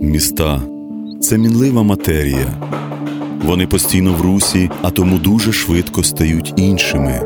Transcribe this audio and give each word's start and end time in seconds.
Міста 0.00 0.62
це 1.20 1.38
мінлива 1.38 1.82
матерія. 1.82 2.46
Вони 3.44 3.66
постійно 3.66 4.12
в 4.12 4.20
русі, 4.20 4.70
а 4.82 4.90
тому 4.90 5.18
дуже 5.18 5.52
швидко 5.52 6.02
стають 6.02 6.54
іншими. 6.56 7.20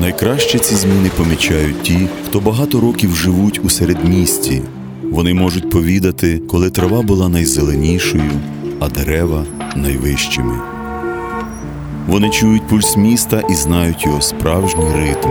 Найкраще 0.00 0.58
ці 0.58 0.74
зміни 0.74 1.10
помічають 1.16 1.82
ті, 1.82 2.08
хто 2.26 2.40
багато 2.40 2.80
років 2.80 3.16
живуть 3.16 3.60
у 3.64 3.70
середмісті. 3.70 4.62
Вони 5.10 5.34
можуть 5.34 5.70
повідати, 5.70 6.38
коли 6.38 6.70
трава 6.70 7.02
була 7.02 7.28
найзеленішою, 7.28 8.30
а 8.80 8.88
дерева 8.88 9.44
найвищими. 9.76 10.58
Вони 12.08 12.30
чують 12.30 12.68
пульс 12.68 12.96
міста 12.96 13.42
і 13.50 13.54
знають 13.54 14.06
його 14.06 14.20
справжній 14.20 14.92
ритм. 14.96 15.30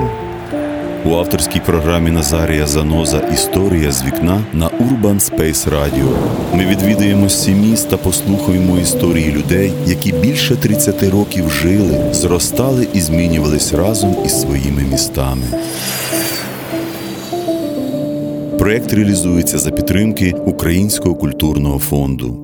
У 1.06 1.14
авторській 1.16 1.60
програмі 1.60 2.12
Назарія 2.12 2.68
Заноза 2.68 3.20
Історія 3.34 3.92
з 3.92 4.04
вікна 4.04 4.42
на 4.54 4.70
Urban 4.70 5.20
Space 5.20 5.70
Radio 5.70 6.16
ми 6.54 6.66
відвідаємо 6.66 7.28
міст 7.48 7.90
та 7.90 7.98
послухаємо 7.98 8.78
історії 8.78 9.32
людей, 9.32 9.74
які 9.88 10.12
більше 10.12 10.56
30 10.56 11.04
років 11.04 11.50
жили, 11.50 12.14
зростали 12.14 12.88
і 12.94 13.02
змінювались 13.02 13.74
разом 13.74 14.16
із 14.26 14.42
своїми 14.42 14.82
містами. 14.92 15.46
Проєкт 18.60 18.94
реалізується 18.94 19.60
за 19.60 19.72
підтримки 19.72 20.34
Українського 20.46 21.16
культурного 21.16 21.80
фонду. 21.80 22.43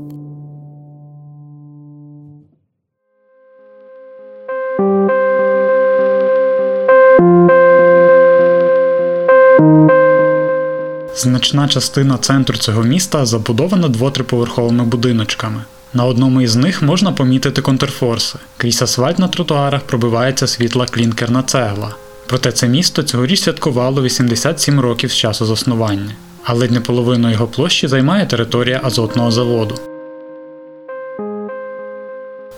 Значна 11.20 11.68
частина 11.68 12.18
центру 12.18 12.58
цього 12.58 12.84
міста 12.84 13.26
забудована 13.26 13.88
двотриповерховими 13.88 14.84
будиночками. 14.84 15.64
На 15.94 16.06
одному 16.06 16.42
із 16.42 16.56
них 16.56 16.82
можна 16.82 17.12
помітити 17.12 17.62
контрфорси. 17.62 18.40
Крізь 18.58 18.82
асфальт 18.82 19.20
на 19.20 19.28
тротуарах 19.28 19.82
пробивається 19.82 20.48
світла 20.48 20.86
клінкерна 20.86 21.44
цегла. 21.44 21.96
Проте 22.28 22.52
це 22.52 22.68
місто 22.68 23.04
цьогоріч 23.04 23.42
святкувало 23.42 24.02
87 24.02 24.80
років 24.80 25.12
з 25.12 25.16
часу 25.16 25.46
заснування, 25.46 26.16
а 26.44 26.54
ледь 26.54 26.72
не 26.72 26.82
половину 26.82 27.32
його 27.32 27.48
площі 27.48 27.88
займає 27.88 28.26
територія 28.26 28.82
азотного 28.84 29.32
заводу. 29.32 29.76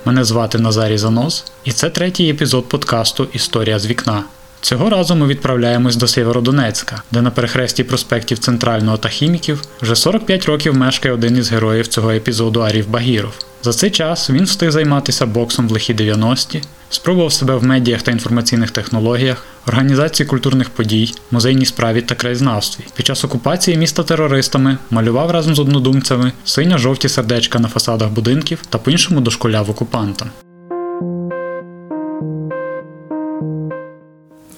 Мене 0.05 0.23
звати 0.23 0.59
Назарій 0.59 0.97
Занос, 0.97 1.45
і 1.63 1.71
це 1.71 1.89
третій 1.89 2.29
епізод 2.29 2.69
подкасту 2.69 3.27
Історія 3.33 3.79
з 3.79 3.87
вікна. 3.87 4.23
Цього 4.61 4.89
разу 4.89 5.15
ми 5.15 5.27
відправляємось 5.27 5.95
до 5.95 6.07
Сєвєродонецька, 6.07 7.03
де 7.11 7.21
на 7.21 7.31
перехресті 7.31 7.83
проспектів 7.83 8.39
Центрального 8.39 8.97
та 8.97 9.09
Хіміків 9.09 9.61
вже 9.81 9.95
45 9.95 10.45
років 10.45 10.77
мешкає 10.77 11.13
один 11.13 11.37
із 11.37 11.51
героїв 11.51 11.87
цього 11.87 12.11
епізоду 12.11 12.59
Арів 12.59 12.89
Багіров. 12.89 13.33
За 13.63 13.73
цей 13.73 13.91
час 13.91 14.29
він 14.29 14.43
встиг 14.43 14.71
займатися 14.71 15.25
боксом 15.25 15.67
в 15.67 15.71
лихі 15.71 15.93
90-ті, 15.93 16.61
спробував 16.89 17.33
себе 17.33 17.55
в 17.55 17.63
медіях 17.63 18.01
та 18.01 18.11
інформаційних 18.11 18.71
технологіях, 18.71 19.45
організації 19.67 20.27
культурних 20.27 20.69
подій, 20.69 21.13
музейній 21.31 21.65
справі 21.65 22.01
та 22.01 22.15
краєзнавстві. 22.15 22.83
Під 22.95 23.05
час 23.05 23.23
окупації 23.23 23.77
міста 23.77 24.03
терористами 24.03 24.77
малював 24.91 25.31
разом 25.31 25.55
з 25.55 25.59
однодумцями 25.59 26.31
синьо-жовті 26.45 27.09
сердечка 27.09 27.59
на 27.59 27.67
фасадах 27.67 28.09
будинків 28.09 28.59
та 28.69 28.77
по-іншому 28.77 29.21
дошкуляв 29.21 29.69
окупантам. 29.69 30.29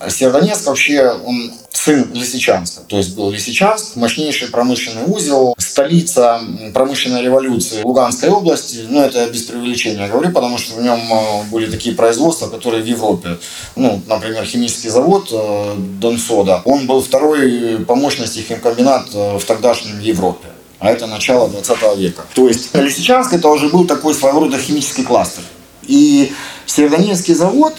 Северодонецк 0.09 0.65
вообще, 0.65 1.11
он 1.25 1.51
сын 1.71 2.09
Лисичанска. 2.13 2.81
То 2.87 2.97
есть 2.97 3.15
был 3.15 3.31
Лисичанск, 3.31 3.95
мощнейший 3.95 4.47
промышленный 4.49 5.03
узел, 5.05 5.55
столица 5.57 6.41
промышленной 6.73 7.21
революции 7.21 7.81
Луганской 7.83 8.29
области. 8.29 8.85
Ну, 8.89 9.01
это 9.01 9.27
без 9.29 9.43
преувеличения 9.43 10.07
говорю, 10.07 10.31
потому 10.31 10.57
что 10.57 10.75
в 10.75 10.81
нем 10.81 10.99
э, 10.99 11.43
были 11.51 11.69
такие 11.69 11.95
производства, 11.95 12.47
которые 12.47 12.83
в 12.83 12.85
Европе. 12.85 13.37
Ну, 13.75 14.01
например, 14.07 14.45
химический 14.45 14.89
завод 14.89 15.29
э, 15.31 15.75
Донсода. 15.99 16.61
Он 16.65 16.87
был 16.87 17.01
второй 17.01 17.83
по 17.85 17.95
мощности 17.95 18.39
химкомбинат 18.39 19.07
э, 19.13 19.37
в 19.37 19.43
тогдашнем 19.45 19.99
Европе. 19.99 20.47
А 20.79 20.91
это 20.91 21.07
начало 21.07 21.49
20 21.49 21.97
века. 21.97 22.23
То 22.35 22.47
есть 22.47 22.75
Лисичанск 22.75 23.33
это 23.33 23.47
уже 23.49 23.69
был 23.69 23.85
такой 23.85 24.13
своего 24.13 24.41
рода 24.41 24.57
химический 24.57 25.03
кластер. 25.03 25.43
И 25.83 26.31
Северодонецкий 26.65 27.33
завод 27.33 27.73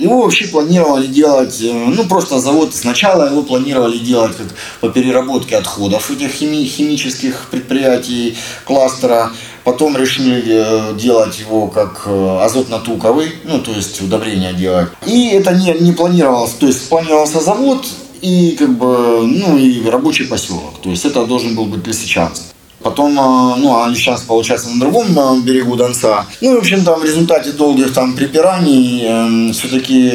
его 0.00 0.22
вообще 0.22 0.48
планировали 0.48 1.06
делать, 1.06 1.60
ну 1.62 2.04
просто 2.04 2.40
завод, 2.40 2.74
сначала 2.74 3.30
его 3.30 3.42
планировали 3.42 3.98
делать 3.98 4.36
как 4.36 4.46
по 4.80 4.88
переработке 4.88 5.56
отходов 5.56 6.10
этих 6.10 6.32
хими, 6.32 6.64
химических 6.64 7.48
предприятий 7.50 8.36
кластера, 8.64 9.30
потом 9.64 9.96
решили 9.96 10.98
делать 10.98 11.38
его 11.38 11.68
как 11.68 12.06
азотно-туковый, 12.06 13.32
ну 13.44 13.60
то 13.60 13.72
есть 13.72 14.00
удобрения 14.00 14.52
делать. 14.52 14.88
И 15.06 15.28
это 15.28 15.52
не, 15.52 15.72
не 15.80 15.92
планировалось, 15.92 16.52
то 16.52 16.66
есть 16.66 16.88
планировался 16.88 17.40
завод 17.40 17.86
и 18.22 18.56
как 18.58 18.76
бы, 18.76 19.26
ну 19.26 19.56
и 19.56 19.86
рабочий 19.88 20.24
поселок, 20.24 20.80
то 20.82 20.90
есть 20.90 21.04
это 21.04 21.26
должен 21.26 21.54
был 21.54 21.66
быть 21.66 21.86
Лисичанск. 21.86 22.42
Потом, 22.82 23.14
ну, 23.14 23.82
они 23.82 23.94
сейчас, 23.94 24.22
получается, 24.22 24.70
на 24.70 24.80
другом 24.80 25.42
берегу 25.42 25.76
Донца. 25.76 26.26
Ну, 26.40 26.52
и, 26.52 26.56
в 26.56 26.60
общем, 26.60 26.84
там 26.84 27.00
в 27.00 27.04
результате 27.04 27.52
долгих 27.52 27.92
там 27.92 28.14
припираний 28.14 29.02
э, 29.04 29.52
все-таки 29.52 30.10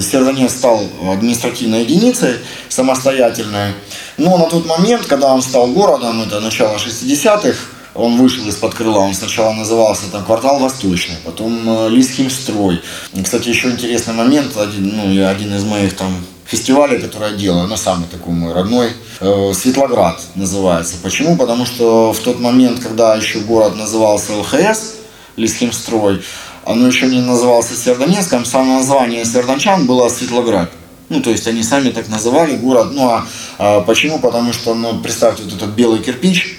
Сердонец 0.00 0.52
стал 0.52 0.84
административной 1.12 1.82
единицей, 1.82 2.34
самостоятельной. 2.68 3.74
Но 4.18 4.38
на 4.38 4.44
тот 4.44 4.66
момент, 4.66 5.06
когда 5.06 5.32
он 5.34 5.42
стал 5.42 5.66
городом, 5.68 6.22
это 6.22 6.40
начало 6.40 6.76
60-х, 6.76 7.56
он 7.96 8.16
вышел 8.16 8.46
из-под 8.48 8.74
крыла, 8.74 8.98
он 8.98 9.14
сначала 9.14 9.52
назывался 9.52 10.10
там 10.12 10.24
квартал 10.24 10.58
Восточный, 10.58 11.16
потом 11.24 11.68
э, 11.68 11.88
Лисхимстрой. 11.88 12.82
Кстати, 13.22 13.48
еще 13.48 13.70
интересный 13.70 14.14
момент, 14.14 14.56
один, 14.56 14.96
ну, 14.96 15.26
один 15.26 15.54
из 15.54 15.64
моих 15.64 15.96
там 15.96 16.24
фестивалей, 16.46 17.00
который 17.00 17.32
я 17.32 17.36
делаю, 17.36 17.66
ну, 17.66 17.76
самый 17.76 18.06
такой 18.08 18.32
мой 18.32 18.52
родной, 18.52 18.90
э, 19.20 19.52
Светлоград 19.54 20.20
называется. 20.34 20.96
Почему? 21.02 21.36
Потому 21.36 21.66
что 21.66 22.12
в 22.12 22.18
тот 22.20 22.40
момент, 22.40 22.80
когда 22.80 23.16
еще 23.16 23.40
город 23.40 23.76
назывался 23.76 24.32
ЛХС, 24.34 24.94
Лисхимстрой, 25.36 26.22
оно 26.64 26.86
еще 26.86 27.06
не 27.06 27.20
назывался 27.20 27.76
Сердонецком, 27.76 28.44
самое 28.44 28.78
название 28.78 29.24
Сердончан 29.24 29.86
было 29.86 30.08
Светлоград. 30.08 30.70
Ну, 31.08 31.20
то 31.20 31.30
есть 31.30 31.46
они 31.46 31.62
сами 31.62 31.90
так 31.90 32.08
называли 32.08 32.56
город. 32.56 32.88
Ну, 32.92 33.08
а, 33.08 33.26
а 33.58 33.80
почему? 33.82 34.18
Потому 34.18 34.52
что, 34.52 34.74
ну, 34.74 34.98
представьте, 35.00 35.44
вот 35.44 35.54
этот 35.54 35.70
белый 35.70 36.00
кирпич, 36.00 36.58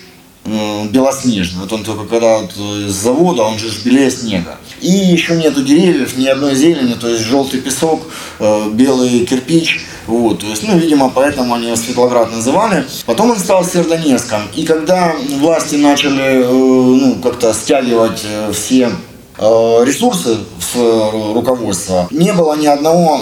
белоснежный. 0.89 1.61
Вот 1.61 1.73
он 1.73 1.83
только 1.83 2.05
когда 2.05 2.39
вот 2.39 2.51
из 2.55 2.93
завода, 2.93 3.43
он 3.43 3.59
же 3.59 3.69
белее 3.83 4.09
снега. 4.09 4.57
И 4.79 4.89
еще 4.89 5.35
нету 5.35 5.63
деревьев, 5.63 6.17
ни 6.17 6.27
одной 6.27 6.55
зелени, 6.55 6.93
то 6.93 7.09
есть 7.09 7.23
желтый 7.23 7.59
песок, 7.59 8.03
белый 8.39 9.25
кирпич. 9.25 9.85
Вот, 10.05 10.39
то 10.39 10.47
есть, 10.47 10.63
ну, 10.63 10.77
видимо, 10.77 11.09
поэтому 11.09 11.55
они 11.55 11.75
Светлоград 11.75 12.31
называли. 12.31 12.85
Потом 13.05 13.31
он 13.31 13.37
стал 13.37 13.65
Сердонецком. 13.65 14.43
И 14.55 14.63
когда 14.63 15.13
власти 15.39 15.75
начали, 15.75 16.45
ну, 16.45 17.15
как-то 17.21 17.53
стягивать 17.53 18.23
все 18.53 18.91
ресурсы 19.39 20.37
в 20.73 21.33
руководство, 21.33 22.07
не 22.11 22.33
было 22.33 22.55
ни 22.55 22.67
одного 22.67 23.19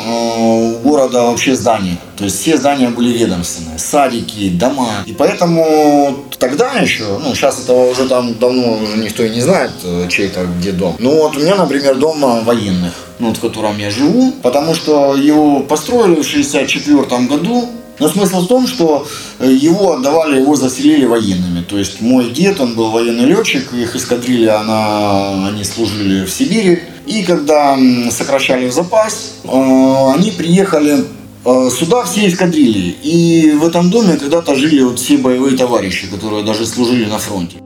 города 0.84 1.24
вообще 1.24 1.56
здания. 1.56 1.98
То 2.18 2.24
есть 2.24 2.40
все 2.40 2.58
здания 2.58 2.90
были 2.90 3.18
ведомственные, 3.18 3.78
садики, 3.78 4.50
дома. 4.50 5.04
И 5.06 5.14
поэтому 5.14 6.16
тогда 6.40 6.72
еще, 6.74 7.20
ну 7.24 7.36
сейчас 7.36 7.60
этого 7.64 7.92
уже 7.92 8.08
там 8.08 8.34
давно 8.40 8.78
уже 8.82 8.98
никто 8.98 9.24
и 9.24 9.30
не 9.30 9.42
знает, 9.42 9.72
чей-то 10.10 10.46
где 10.60 10.72
дом. 10.72 10.96
Ну 11.00 11.18
вот 11.22 11.36
у 11.36 11.40
меня, 11.40 11.56
например, 11.56 11.96
дом 11.96 12.44
военных, 12.46 12.94
ну, 13.20 13.28
вот, 13.30 13.38
в 13.38 13.42
котором 13.42 13.78
я 13.78 13.90
живу, 13.90 14.34
потому 14.42 14.74
что 14.74 15.16
его 15.16 15.60
построили 15.62 16.22
в 16.22 16.28
64 16.28 17.04
году, 17.28 17.70
но 18.00 18.10
смысл 18.10 18.42
в 18.42 18.48
том, 18.48 18.68
что 18.68 19.08
его 19.40 19.94
отдавали, 19.94 20.40
его 20.42 20.56
заселили 20.56 21.06
военными. 21.06 21.62
То 21.64 21.78
есть 21.78 22.02
мой 22.02 22.30
дед, 22.32 22.60
он 22.60 22.76
был 22.76 22.92
военный 22.92 23.26
летчик, 23.26 23.74
их 23.74 23.96
эскадрилья, 23.96 24.60
она, 24.60 25.48
они 25.48 25.64
служили 25.64 26.26
в 26.26 26.30
Сибири. 26.30 26.80
И 27.06 27.24
когда 27.24 27.78
сокращали 28.10 28.68
в 28.68 28.74
запас, 28.74 29.34
они 29.44 30.32
приехали 30.32 31.06
сюда 31.44 32.04
все 32.04 32.28
эскадрильи. 32.28 32.96
И 33.04 33.52
в 33.52 33.66
этом 33.66 33.90
доме 33.90 34.18
когда-то 34.18 34.56
жили 34.56 34.82
вот 34.82 35.00
все 35.00 35.18
боевые 35.18 35.56
товарищи, 35.56 36.08
которые 36.08 36.44
даже 36.44 36.66
служили 36.66 37.06
на 37.06 37.20
фронте. 37.20 37.58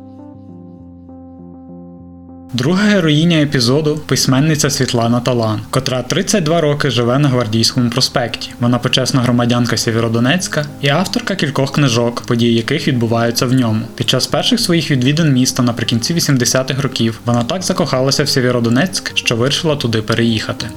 Друга 2.54 2.84
героїня 2.84 3.42
епізоду 3.42 4.02
письменниця 4.06 4.70
Світлана 4.70 5.20
Талан, 5.20 5.62
котра 5.70 6.02
32 6.02 6.62
роки 6.62 6.90
живе 6.90 7.20
на 7.20 7.30
Гвардійському 7.30 7.90
проспекті. 7.90 8.52
Вона 8.60 8.80
почесна 8.80 9.22
громадянка 9.22 9.78
Сєвєродонецька 9.78 10.66
і 10.82 10.90
авторка 10.90 11.36
кількох 11.36 11.72
книжок, 11.72 12.22
події 12.22 12.56
яких 12.56 12.88
відбуваються 12.88 13.46
в 13.46 13.54
ньому. 13.54 13.86
Під 13.96 14.10
час 14.10 14.28
перших 14.28 14.60
своїх 14.60 14.92
відвідин 14.92 15.34
міста 15.34 15.64
наприкінці 15.64 16.14
80-х 16.14 16.82
років 16.82 17.20
вона 17.26 17.44
так 17.44 17.64
закохалася 17.64 18.24
в 18.24 18.30
Сєвєродонецьк, 18.30 19.12
що 19.14 19.36
вирішила 19.36 19.76
туди 19.76 20.02
переїхати. 20.02 20.68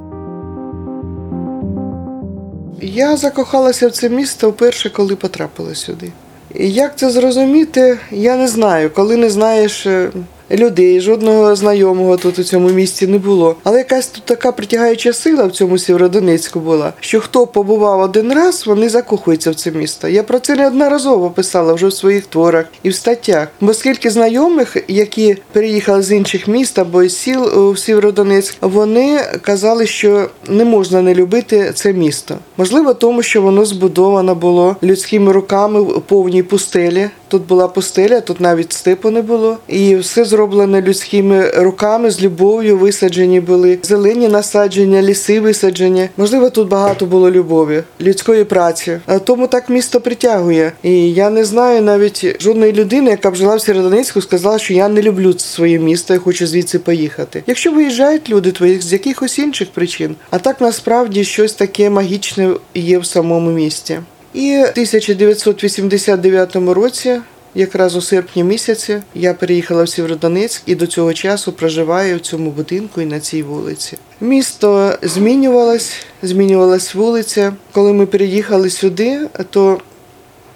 Я 2.82 3.16
закохалася 3.16 3.88
в 3.88 3.90
це 3.90 4.08
місто 4.08 4.50
вперше, 4.50 4.90
коли 4.90 5.16
потрапила 5.16 5.74
сюди. 5.74 6.12
Як 6.54 6.98
це 6.98 7.10
зрозуміти, 7.10 7.98
я 8.10 8.36
не 8.36 8.48
знаю. 8.48 8.90
Коли 8.90 9.16
не 9.16 9.30
знаєш 9.30 9.86
е, 9.86 10.10
людей, 10.50 11.00
жодного 11.00 11.56
знайомого 11.56 12.16
тут 12.16 12.38
у 12.38 12.44
цьому 12.44 12.68
місті 12.68 13.06
не 13.06 13.18
було. 13.18 13.56
Але 13.64 13.78
якась 13.78 14.06
тут 14.06 14.24
така 14.24 14.52
притягаюча 14.52 15.12
сила 15.12 15.44
в 15.44 15.52
цьому 15.52 15.78
Сєвєродонецьку 15.78 16.60
була, 16.60 16.92
що 17.00 17.20
хто 17.20 17.46
побував 17.46 18.00
один 18.00 18.32
раз, 18.32 18.66
вони 18.66 18.88
закохуються 18.88 19.50
в 19.50 19.54
це 19.54 19.70
місто. 19.70 20.08
Я 20.08 20.22
про 20.22 20.38
це 20.38 20.54
неодноразово 20.54 21.30
писала 21.30 21.72
вже 21.72 21.86
в 21.86 21.92
своїх 21.92 22.26
творах 22.26 22.64
і 22.82 22.88
в 22.88 22.94
статтях. 22.94 23.48
Бо 23.60 23.74
скільки 23.74 24.10
знайомих, 24.10 24.76
які 24.88 25.36
переїхали 25.52 26.02
з 26.02 26.12
інших 26.12 26.48
міст 26.48 26.78
або 26.78 27.02
із 27.02 27.16
сіл 27.16 27.68
у 27.68 27.76
Сєвєродонецьк, 27.76 28.56
вони 28.60 29.20
казали, 29.40 29.86
що 29.86 30.28
не 30.48 30.64
можна 30.64 31.02
не 31.02 31.14
любити 31.14 31.72
це 31.74 31.92
місто. 31.92 32.38
Можливо, 32.56 32.94
тому 32.94 33.22
що 33.22 33.42
воно 33.42 33.64
збудовано 33.64 34.34
було 34.34 34.76
людськими 34.82 35.32
руками 35.32 35.80
в 35.80 36.00
повній 36.00 36.42
пустелі. 36.42 37.10
Тут 37.28 37.46
була 37.46 37.68
пустеля, 37.68 38.20
тут 38.20 38.40
навіть 38.40 38.72
степу 38.72 39.10
не 39.10 39.22
було. 39.22 39.56
І 39.68 39.96
все 39.96 40.24
зроблено 40.32 40.81
людськими 40.81 41.50
руками, 41.50 42.11
з 42.11 42.23
любов'ю 42.23 42.79
висаджені 42.79 43.40
були 43.40 43.79
зелені 43.82 44.29
насадження, 44.29 45.02
ліси 45.02 45.40
висаджені. 45.40 46.08
Можливо, 46.17 46.50
тут 46.50 46.69
багато 46.69 47.06
було 47.06 47.31
любові, 47.31 47.82
людської 48.00 48.44
праці. 48.44 49.00
Тому 49.25 49.46
так 49.46 49.69
місто 49.69 50.00
притягує. 50.00 50.73
І 50.82 51.12
я 51.12 51.31
не 51.31 51.44
знаю 51.44 51.82
навіть 51.82 52.43
жодної 52.43 52.73
людини, 52.73 53.11
яка 53.11 53.31
б 53.31 53.34
жила 53.34 53.56
в 53.56 53.61
Сєродонецьку, 53.61 54.20
сказала, 54.20 54.58
що 54.58 54.75
я 54.75 54.88
не 54.88 55.02
люблю 55.02 55.38
своє 55.38 55.79
місто, 55.79 56.14
я 56.14 56.20
хочу 56.20 56.46
звідси 56.46 56.79
поїхати. 56.79 57.43
Якщо 57.46 57.73
виїжджають 57.73 58.31
люди 58.31 58.52
твої 58.52 58.81
з 58.81 58.93
якихось 58.93 59.38
інших 59.38 59.70
причин, 59.70 60.14
а 60.31 60.38
так 60.38 60.61
насправді 60.61 61.25
щось 61.25 61.52
таке 61.52 61.90
магічне 61.90 62.50
є 62.75 62.99
в 62.99 63.06
самому 63.06 63.50
місті. 63.50 63.99
І 64.34 64.56
в 64.56 64.70
1989 64.70 66.56
році, 66.56 67.20
якраз 67.54 67.96
у 67.96 68.00
серпні 68.00 68.44
місяці, 68.44 69.02
я 69.14 69.34
переїхала 69.34 69.82
в 69.82 69.88
Сєвєродонецьк 69.88 70.62
і 70.66 70.75
до 70.75 70.87
цього 70.87 71.14
часу 71.14 71.52
проживаю 71.52 72.16
в 72.16 72.20
цьому 72.20 72.50
будинку 72.50 73.00
і 73.00 73.06
на 73.06 73.20
цій 73.20 73.43
вулиці. 73.43 73.99
Місто 74.20 74.94
змінювалось, 75.02 75.93
змінювалась 76.22 76.94
вулиця. 76.94 77.52
Коли 77.72 77.93
ми 77.93 78.06
переїхали 78.06 78.70
сюди, 78.70 79.20
то 79.50 79.81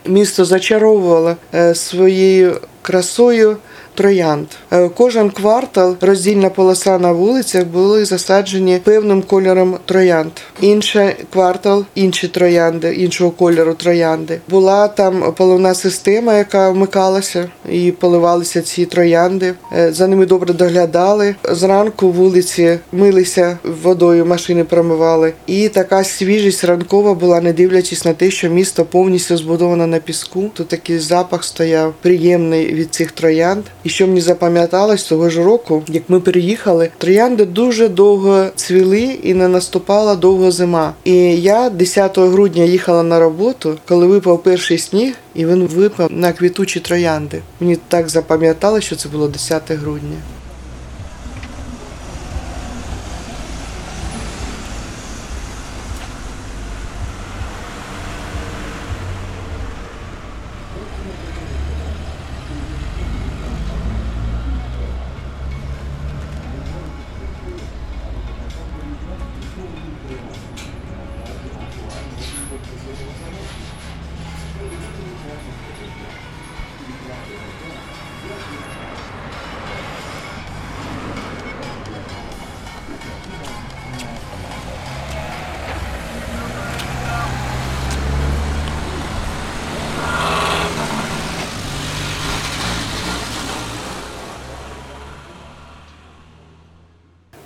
місто 0.07 0.45
зачаровувало 0.45 1.37
е, 1.55 1.75
своєю 1.75 2.61
красою 2.83 3.57
троянд. 3.97 4.47
Е, 4.73 4.89
Кожен 4.89 5.31
квартал, 5.31 5.97
роздільна 6.01 6.51
полоса 6.51 6.99
на 6.99 7.13
вулицях 7.13 7.65
були 7.65 8.05
засаджені 8.05 8.81
певним 8.85 9.23
кольором 9.23 9.79
троянд. 9.85 10.33
Інший 10.61 11.15
квартал, 11.33 11.85
інші 11.95 12.29
троянди, 12.29 12.95
іншого 12.95 13.31
кольору 13.31 13.75
троянди. 13.75 14.41
Була 14.49 14.89
там 14.89 15.33
поливна 15.37 15.75
система, 15.75 16.35
яка 16.35 16.71
вмикалася, 16.71 17.49
і 17.71 17.93
поливалися 17.93 18.63
ці 18.63 18.87
троянди. 18.87 19.55
Е, 19.77 19.93
За 19.93 20.07
ними 20.07 20.27
добре 20.27 20.55
доглядали. 20.55 21.35
Зранку 21.51 22.11
вулиці 22.11 22.79
милися 22.93 23.59
водою, 23.83 24.27
машини 24.27 24.65
промивали. 24.65 25.33
І 25.47 25.69
така 25.69 26.05
свіжість 26.05 26.65
ранкова 26.65 27.15
була, 27.15 27.41
не 27.41 27.53
дивлячись 27.53 28.05
на 28.05 28.13
те, 28.13 28.31
що 28.31 28.49
місто 28.49 28.85
повністю 28.85 29.37
збудовано 29.37 29.87
на 29.87 29.99
піску. 29.99 30.51
Тут 30.55 30.69
такий 30.69 30.99
запах 30.99 31.45
стояв 31.45 31.95
приємний 32.03 32.75
від 32.75 32.95
цих 32.95 33.13
троянд. 33.13 33.65
І 33.87 33.89
що 33.89 34.07
мені 34.07 34.21
запам'яталось 34.21 35.05
того 35.05 35.31
ж 35.31 35.43
року, 35.43 35.83
як 35.89 36.03
ми 36.09 36.21
переїхали, 36.21 36.91
троянди 36.99 37.45
дуже 37.45 37.89
довго 37.89 38.47
цвіли 38.57 39.19
і 39.23 39.35
не 39.35 39.49
наступала 39.49 40.17
довго 40.17 40.51
зима. 40.51 40.95
І 41.05 41.13
я 41.41 41.71
10 41.71 42.19
грудня 42.19 42.63
їхала 42.63 43.03
на 43.03 43.21
роботу, 43.21 43.79
коли 43.89 44.07
випав 44.07 44.43
перший 44.43 44.79
сніг, 44.79 45.15
і 45.35 45.47
він 45.47 45.67
випав 45.67 46.13
на 46.13 46.33
квітучі 46.33 46.81
троянди. 46.81 47.43
Мені 47.61 47.77
так 47.89 48.09
запам'яталось, 48.09 48.85
що 48.85 48.97
це 48.97 49.09
було 49.09 49.29
10 49.29 49.63
грудня.– 49.73 50.17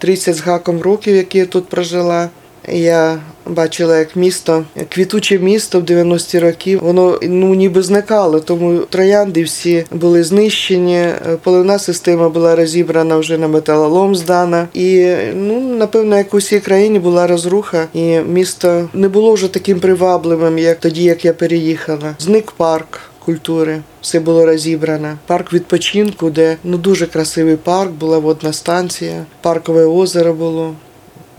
30 0.00 0.34
з 0.34 0.40
гаком 0.40 0.80
років, 0.80 1.16
які 1.16 1.38
я 1.38 1.46
тут 1.46 1.68
прожила. 1.68 2.28
Я 2.68 3.18
бачила, 3.46 3.98
як 3.98 4.16
місто, 4.16 4.64
квітуче 4.88 5.38
місто 5.38 5.80
в 5.80 5.82
90-ті 5.82 6.38
роки, 6.38 6.76
воно 6.76 7.18
ну 7.22 7.54
ніби 7.54 7.82
зникало, 7.82 8.40
тому 8.40 8.78
троянди 8.78 9.42
всі 9.42 9.84
були 9.90 10.24
знищені. 10.24 11.08
Поливна 11.42 11.78
система 11.78 12.28
була 12.28 12.56
розібрана 12.56 13.16
вже 13.16 13.38
на 13.38 13.48
металолом 13.48 14.16
здана. 14.16 14.68
І 14.74 15.14
ну 15.34 15.60
напевно, 15.60 16.16
як 16.16 16.34
у 16.34 16.36
всій 16.36 16.60
країні 16.60 16.98
була 16.98 17.26
розруха, 17.26 17.86
і 17.94 18.18
місто 18.18 18.88
не 18.94 19.08
було 19.08 19.32
вже 19.32 19.48
таким 19.48 19.80
привабливим, 19.80 20.58
як 20.58 20.80
тоді, 20.80 21.04
як 21.04 21.24
я 21.24 21.32
переїхала. 21.32 22.14
Зник 22.18 22.52
парк. 22.52 23.09
Культури 23.30 23.82
все 24.00 24.20
було 24.20 24.46
розібрано. 24.46 25.18
Парк 25.26 25.52
відпочинку, 25.52 26.30
де 26.30 26.56
ну 26.64 26.78
дуже 26.78 27.06
красивий 27.06 27.56
парк, 27.56 27.90
була 27.90 28.18
водна 28.18 28.52
станція, 28.52 29.24
паркове 29.40 29.84
озеро 29.84 30.34
було. 30.34 30.74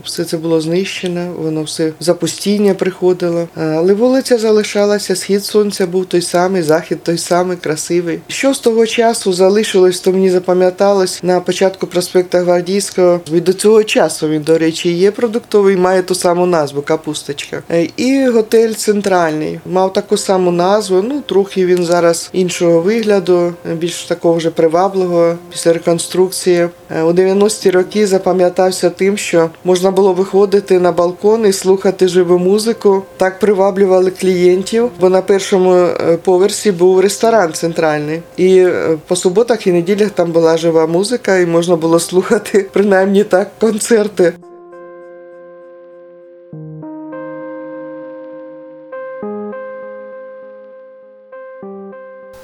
Все 0.04 0.24
це 0.24 0.36
було 0.36 0.60
знищено, 0.60 1.34
воно 1.38 1.62
все 1.62 1.92
запустіння 2.00 2.74
приходило. 2.74 3.48
Але 3.56 3.94
вулиця 3.94 4.38
залишалася, 4.38 5.16
схід 5.16 5.44
сонця 5.44 5.86
був 5.86 6.06
той 6.06 6.22
самий, 6.22 6.62
захід 6.62 7.02
той 7.02 7.18
самий, 7.18 7.56
красивий. 7.56 8.18
Що 8.28 8.54
з 8.54 8.58
того 8.58 8.86
часу 8.86 9.32
залишилось, 9.32 10.00
то 10.00 10.12
мені 10.12 10.30
запам'яталось 10.30 11.22
на 11.22 11.40
початку 11.40 11.86
проспекта 11.86 12.40
Гвардійського. 12.40 13.20
І 13.32 13.40
до 13.40 13.52
цього 13.52 13.84
часу 13.84 14.28
він, 14.28 14.42
до 14.42 14.58
речі, 14.58 14.92
є 14.92 15.10
продуктовий, 15.10 15.76
має 15.76 16.02
ту 16.02 16.14
саму 16.14 16.46
назву 16.46 16.82
Капусточка. 16.82 17.62
Е, 17.70 17.88
І 17.96 18.26
готель 18.26 18.72
центральний 18.72 19.60
мав 19.66 19.92
таку 19.92 20.16
саму 20.16 20.50
назву. 20.50 21.02
Ну 21.02 21.20
трохи 21.20 21.66
він 21.66 21.84
зараз 21.84 22.30
іншого 22.32 22.80
вигляду, 22.80 23.54
більш 23.74 24.02
такого 24.02 24.34
вже 24.34 24.50
привабливого 24.50 25.36
після 25.50 25.72
реконструкції. 25.72 26.68
Е, 26.90 27.02
У 27.02 27.12
90-ті 27.12 27.70
роки 27.70 28.06
запам'ятався 28.06 28.90
тим, 28.90 29.16
що 29.16 29.50
можна 29.64 29.91
було 29.92 30.12
виходити 30.12 30.78
на 30.78 30.92
балкон 30.92 31.46
і 31.46 31.52
слухати 31.52 32.08
живу 32.08 32.38
музику. 32.38 33.02
Так 33.16 33.38
приваблювали 33.38 34.10
клієнтів, 34.10 34.90
бо 35.00 35.08
на 35.08 35.22
першому 35.22 35.74
е, 35.74 36.18
поверсі 36.24 36.72
був 36.72 37.00
ресторан 37.00 37.52
центральний. 37.52 38.22
І 38.36 38.58
е, 38.58 38.98
по 39.06 39.16
суботах 39.16 39.66
і 39.66 39.72
неділях 39.72 40.10
там 40.10 40.32
була 40.32 40.56
жива 40.56 40.86
музика, 40.86 41.38
і 41.38 41.46
можна 41.46 41.76
було 41.76 42.00
слухати 42.00 42.66
принаймні 42.72 43.24
так 43.24 43.50
концерти. 43.60 44.32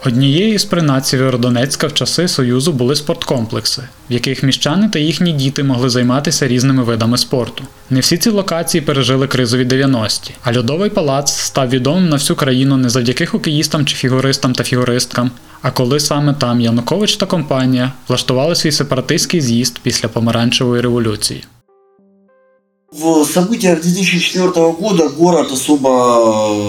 Однією 0.09 0.59
з 0.59 0.65
принад 0.65 1.07
Сєвєродонецька 1.07 1.87
в 1.87 1.95
часи 1.95 2.29
Союзу 2.29 2.73
були 2.73 2.97
спорткомплекси, 2.97 3.83
в 4.11 4.13
яких 4.13 4.43
міщани 4.43 4.89
та 4.89 4.99
їхні 4.99 5.33
діти 5.33 5.63
могли 5.63 5.91
займатися 5.91 6.49
різними 6.49 6.83
видами 6.83 7.19
спорту. 7.19 7.65
Не 7.91 8.01
всі 8.01 8.19
ці 8.19 8.31
локації 8.31 8.83
пережили 8.83 9.27
кризові 9.27 9.65
90-ті, 9.65 10.35
а 10.43 10.57
льодовий 10.57 10.91
палац 10.91 11.33
став 11.33 11.69
відомим 11.69 12.09
на 12.09 12.17
всю 12.17 12.37
країну 12.37 12.77
не 12.77 12.89
завдяки 12.89 13.27
хокеїстам 13.27 13.87
чи 13.87 13.97
фігуристам 13.97 14.53
та 14.53 14.65
фігуристкам, 14.65 15.31
а 15.63 15.71
коли 15.71 16.01
саме 16.01 16.35
там 16.35 16.61
Янукович 16.61 17.17
та 17.17 17.27
компанія 17.27 17.93
влаштували 18.09 18.55
свій 18.55 18.73
сепаратистський 18.73 19.41
з'їзд 19.41 19.79
після 19.83 20.09
помаранчевої 20.09 20.83
революції. 20.83 21.45
В 22.93 23.25
событиях 23.25 23.81
2004 23.83 24.49
года 24.81 25.09
город 25.09 25.53
особо 25.53 25.89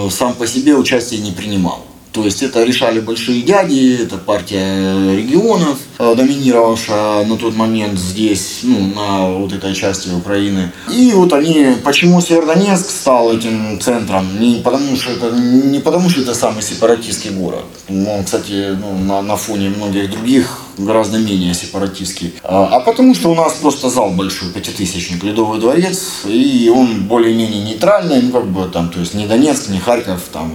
э, 0.06 0.10
сам 0.10 0.34
по 0.34 0.46
себе 0.46 0.74
участия 0.74 1.22
не 1.22 1.32
принимал. 1.32 1.89
То 2.12 2.24
есть 2.24 2.42
это 2.42 2.64
решали 2.64 3.00
большие 3.00 3.42
дяди, 3.42 4.02
это 4.02 4.18
партия 4.18 5.16
регионов, 5.16 5.78
э, 5.98 6.14
доминировавшая 6.16 7.24
на 7.24 7.36
тот 7.36 7.54
момент 7.54 7.98
здесь, 7.98 8.60
ну, 8.62 8.92
на 8.94 9.30
вот 9.30 9.52
этой 9.52 9.74
части 9.74 10.08
Украины. 10.10 10.72
И 10.92 11.12
вот 11.14 11.32
они, 11.32 11.76
почему 11.84 12.20
Северодонецк 12.20 12.90
стал 12.90 13.32
этим 13.32 13.80
центром? 13.80 14.40
Не 14.40 14.56
потому 14.56 14.96
что 14.96 15.12
это, 15.12 15.30
не 15.30 15.78
потому 15.78 16.10
что 16.10 16.22
это 16.22 16.34
самый 16.34 16.62
сепаратистский 16.62 17.30
город. 17.30 17.64
Он, 17.88 18.24
кстати, 18.24 18.76
ну, 18.80 18.98
на, 19.04 19.22
на 19.22 19.36
фоне 19.36 19.68
многих 19.68 20.10
других 20.10 20.58
гораздо 20.78 21.18
менее 21.18 21.54
сепаратистский. 21.54 22.34
А, 22.42 22.68
а 22.72 22.80
потому 22.80 23.14
что 23.14 23.30
у 23.30 23.34
нас 23.34 23.52
просто 23.54 23.88
зал 23.88 24.10
большой, 24.10 24.50
пятитысячник, 24.50 25.22
Ледовый 25.22 25.60
дворец, 25.60 26.22
и 26.24 26.72
он 26.74 27.04
более-менее 27.04 27.62
нейтральный, 27.62 28.22
ну 28.22 28.32
как 28.32 28.46
бы 28.46 28.66
там, 28.68 28.88
то 28.88 29.00
есть 29.00 29.14
не 29.14 29.26
Донецк, 29.26 29.68
не 29.68 29.78
Харьков, 29.78 30.22
там, 30.32 30.50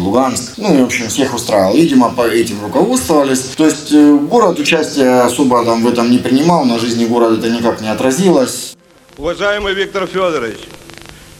Луганск. 0.00 0.54
Ну, 0.56 0.76
и, 0.76 0.80
в 0.82 0.84
общем, 0.84 1.08
всех 1.08 1.34
устраивал. 1.34 1.74
Видимо, 1.74 2.10
по 2.10 2.26
этим 2.26 2.62
руководствовались. 2.62 3.40
То 3.56 3.66
есть 3.66 3.92
э, 3.92 4.16
город 4.16 4.58
участия 4.58 5.22
особо 5.22 5.64
там 5.64 5.82
в 5.82 5.88
этом 5.88 6.10
не 6.10 6.18
принимал, 6.18 6.64
на 6.64 6.78
жизни 6.78 7.04
города 7.04 7.38
это 7.38 7.50
никак 7.50 7.80
не 7.80 7.88
отразилось. 7.88 8.76
Уважаемый 9.16 9.74
Виктор 9.74 10.06
Федорович, 10.06 10.58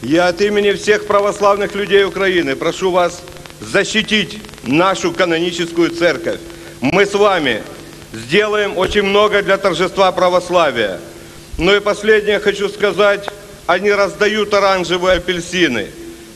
я 0.03 0.29
от 0.29 0.41
имени 0.41 0.73
всех 0.73 1.07
православных 1.07 1.75
людей 1.75 2.05
Украины 2.05 2.57
прошу 2.57 2.91
вас 2.91 3.21
защитить 3.61 4.39
нашу 4.65 5.13
каноническую 5.13 5.91
церковь. 5.91 6.41
Мы 6.81 7.07
с 7.07 7.15
вами 7.15 7.63
сделаем 8.13 8.77
очень 8.77 9.03
много 9.03 9.43
для 9.43 9.57
торжества 9.57 10.11
православия. 10.13 11.01
Ну 11.59 11.75
и 11.75 11.81
последнее 11.81 12.39
хочу 12.39 12.69
сказать, 12.69 13.29
они 13.67 13.93
раздают 13.93 14.53
оранжевые 14.55 15.19
апельсины 15.19 15.89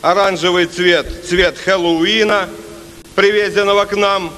Оранжевый 0.03 0.65
цвет, 0.65 1.06
цвет 1.29 1.58
Хэллоуина, 1.58 2.48
привезенного 3.15 3.86
к 3.86 3.96
нам 3.98 4.29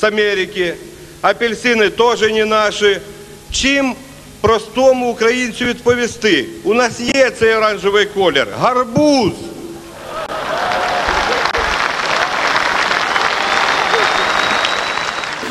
с 0.00 0.04
Америки. 0.04 0.74
Апельсини 1.22 1.88
теж 1.90 2.20
не 2.20 2.44
наші. 2.44 3.00
Чим 3.52 3.94
простому 4.40 5.10
українцю 5.10 5.64
відповісти? 5.64 6.44
У 6.64 6.74
нас 6.74 7.00
є 7.00 7.30
цей 7.30 7.54
оранжевий 7.54 8.04
колір. 8.06 8.46
Гарбуз. 8.60 9.32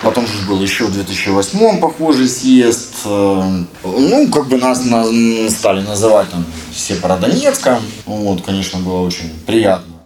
Потом 0.02 0.28
же 0.28 0.34
был 0.48 0.62
еще 0.62 0.84
в 0.86 0.94
2008 0.94 1.80
похожий 1.80 2.28
съезд. 2.28 2.94
Э, 3.06 3.64
Ну, 3.84 4.28
как 4.32 4.48
бы 4.48 4.58
нас 4.58 4.86
на- 4.86 5.50
стали 5.50 5.82
называть 5.82 6.30
там 6.30 6.46
Сепародонецком. 6.75 7.79
От, 8.07 8.43
звісно, 8.49 8.81
було 8.81 9.03
очень 9.03 9.31
приємно. 9.47 10.01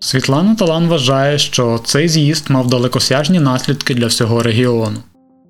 Світлана 0.00 0.54
Талан 0.54 0.88
вважає, 0.88 1.38
що 1.38 1.80
цей 1.84 2.08
з'їзд 2.08 2.50
мав 2.50 2.66
далекосяжні 2.66 3.40
наслідки 3.40 3.94
для 3.94 4.06
всього 4.06 4.42
регіону. 4.42 4.98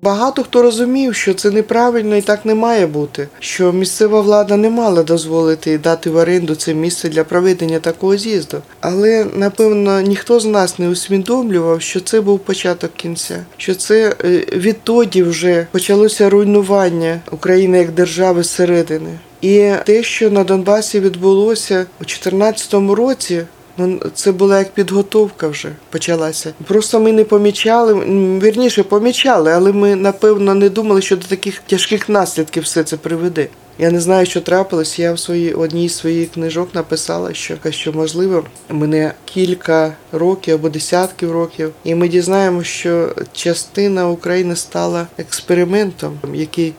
Багато 0.01 0.43
хто 0.43 0.61
розумів, 0.61 1.15
що 1.15 1.33
це 1.33 1.51
неправильно 1.51 2.15
і 2.15 2.21
так 2.21 2.45
не 2.45 2.55
має 2.55 2.87
бути, 2.87 3.27
що 3.39 3.73
місцева 3.73 4.21
влада 4.21 4.57
не 4.57 4.69
мала 4.69 5.03
дозволити 5.03 5.77
дати 5.77 6.09
в 6.09 6.15
оренду 6.15 6.55
це 6.55 6.73
місце 6.73 7.09
для 7.09 7.23
проведення 7.23 7.79
такого 7.79 8.17
з'їзду. 8.17 8.61
Але 8.79 9.25
напевно 9.35 10.01
ніхто 10.01 10.39
з 10.39 10.45
нас 10.45 10.79
не 10.79 10.89
усвідомлював, 10.89 11.81
що 11.81 11.99
це 11.99 12.21
був 12.21 12.39
початок 12.39 12.93
кінця, 12.93 13.45
що 13.57 13.75
це 13.75 14.15
е, 14.25 14.29
відтоді 14.53 15.23
вже 15.23 15.67
почалося 15.71 16.29
руйнування 16.29 17.21
України 17.31 17.77
як 17.77 17.91
держави 17.91 18.43
зсередини. 18.43 19.19
І 19.41 19.71
те, 19.85 20.03
що 20.03 20.29
на 20.29 20.43
Донбасі 20.43 20.99
відбулося 20.99 21.75
у 21.75 22.03
2014 22.03 22.73
році, 22.73 23.41
Ну, 23.77 23.99
це 24.13 24.31
була 24.31 24.59
як 24.59 24.73
підготовка 24.73 25.47
вже 25.47 25.71
почалася. 25.89 26.53
Просто 26.67 26.99
ми 26.99 27.11
не 27.11 27.23
помічали, 27.23 27.93
вірніше 28.39 28.83
помічали, 28.83 29.51
але 29.51 29.71
ми 29.71 29.95
напевно 29.95 30.55
не 30.55 30.69
думали, 30.69 31.01
що 31.01 31.17
до 31.17 31.25
таких 31.25 31.59
тяжких 31.59 32.09
наслідків 32.09 32.63
все 32.63 32.83
це 32.83 32.97
приведе. 32.97 33.47
Я 33.79 33.91
не 33.91 33.99
знаю, 33.99 34.25
що 34.25 34.41
трапилось. 34.41 34.99
Я 34.99 35.13
в 35.13 35.19
своїй 35.19 35.53
одній 35.53 35.89
з 35.89 35.95
своїх 35.95 36.31
книжок 36.31 36.69
написала, 36.75 37.33
що, 37.33 37.57
що 37.69 37.93
можливо 37.93 38.43
мене 38.69 39.13
кілька 39.25 39.93
років 40.11 40.55
або 40.55 40.69
десятків 40.69 41.31
років, 41.31 41.71
і 41.83 41.95
ми 41.95 42.07
дізнаємося, 42.07 42.69
що 42.69 43.15
частина 43.33 44.09
України 44.09 44.55
стала 44.55 45.07
експериментом, 45.17 46.19
який 46.33 46.73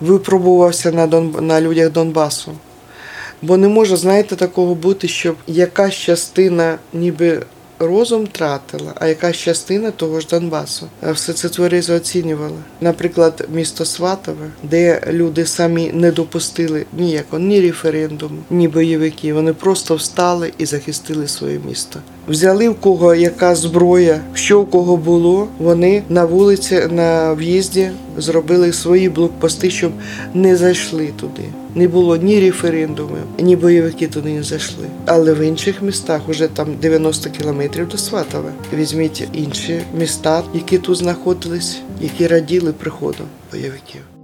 випробувався 0.00 0.92
на 0.92 1.06
Дон... 1.06 1.36
на 1.40 1.60
людях 1.60 1.92
Донбасу. 1.92 2.52
Бо 3.42 3.56
не 3.56 3.68
може, 3.68 3.96
знаєте, 3.96 4.36
такого 4.36 4.74
бути, 4.74 5.08
щоб 5.08 5.36
якась 5.46 5.94
частина 5.94 6.78
ніби 6.92 7.42
розум 7.78 8.26
тратила, 8.26 8.92
а 8.94 9.06
якась 9.06 9.36
частина 9.36 9.90
того 9.90 10.20
ж 10.20 10.26
Донбасу 10.30 10.86
все 11.02 11.32
це 11.32 11.48
тверезо 11.48 11.94
оцінювала. 11.94 12.58
Наприклад, 12.80 13.48
місто 13.54 13.84
Сватове, 13.84 14.50
де 14.62 15.02
люди 15.08 15.46
самі 15.46 15.90
не 15.92 16.12
допустили 16.12 16.86
ніякого 16.92 17.42
ні 17.42 17.60
референдуму, 17.60 18.42
ні 18.50 18.68
бойовиків. 18.68 19.34
Вони 19.34 19.52
просто 19.52 19.94
встали 19.94 20.52
і 20.58 20.66
захистили 20.66 21.28
своє 21.28 21.60
місто. 21.68 22.00
Взяли 22.28 22.68
в 22.68 22.74
кого 22.74 23.14
яка 23.14 23.54
зброя, 23.54 24.20
що 24.34 24.60
в 24.60 24.70
кого 24.70 24.96
було. 24.96 25.48
Вони 25.58 26.02
на 26.08 26.24
вулиці, 26.24 26.82
на 26.90 27.32
в'їзді 27.32 27.90
зробили 28.18 28.72
свої 28.72 29.08
блокпости, 29.08 29.70
щоб 29.70 29.92
не 30.34 30.56
зайшли 30.56 31.08
туди. 31.20 31.42
Не 31.74 31.88
було 31.88 32.16
ні 32.16 32.40
референдумів, 32.40 33.24
ні 33.38 33.56
бойовики 33.56 34.06
туди 34.06 34.32
не 34.32 34.42
зайшли. 34.42 34.86
Але 35.06 35.34
в 35.34 35.40
інших 35.40 35.82
містах, 35.82 36.28
уже 36.28 36.48
там 36.48 36.76
90 36.82 37.30
кілометрів 37.30 37.88
до 37.88 37.98
Сватова. 37.98 38.50
Візьміть 38.74 39.28
інші 39.32 39.80
міста, 39.98 40.42
які 40.54 40.78
тут 40.78 40.96
знаходились, 40.96 41.78
які 42.00 42.26
раділи 42.26 42.72
приходу 42.72 43.24
бойовиків. 43.52 44.17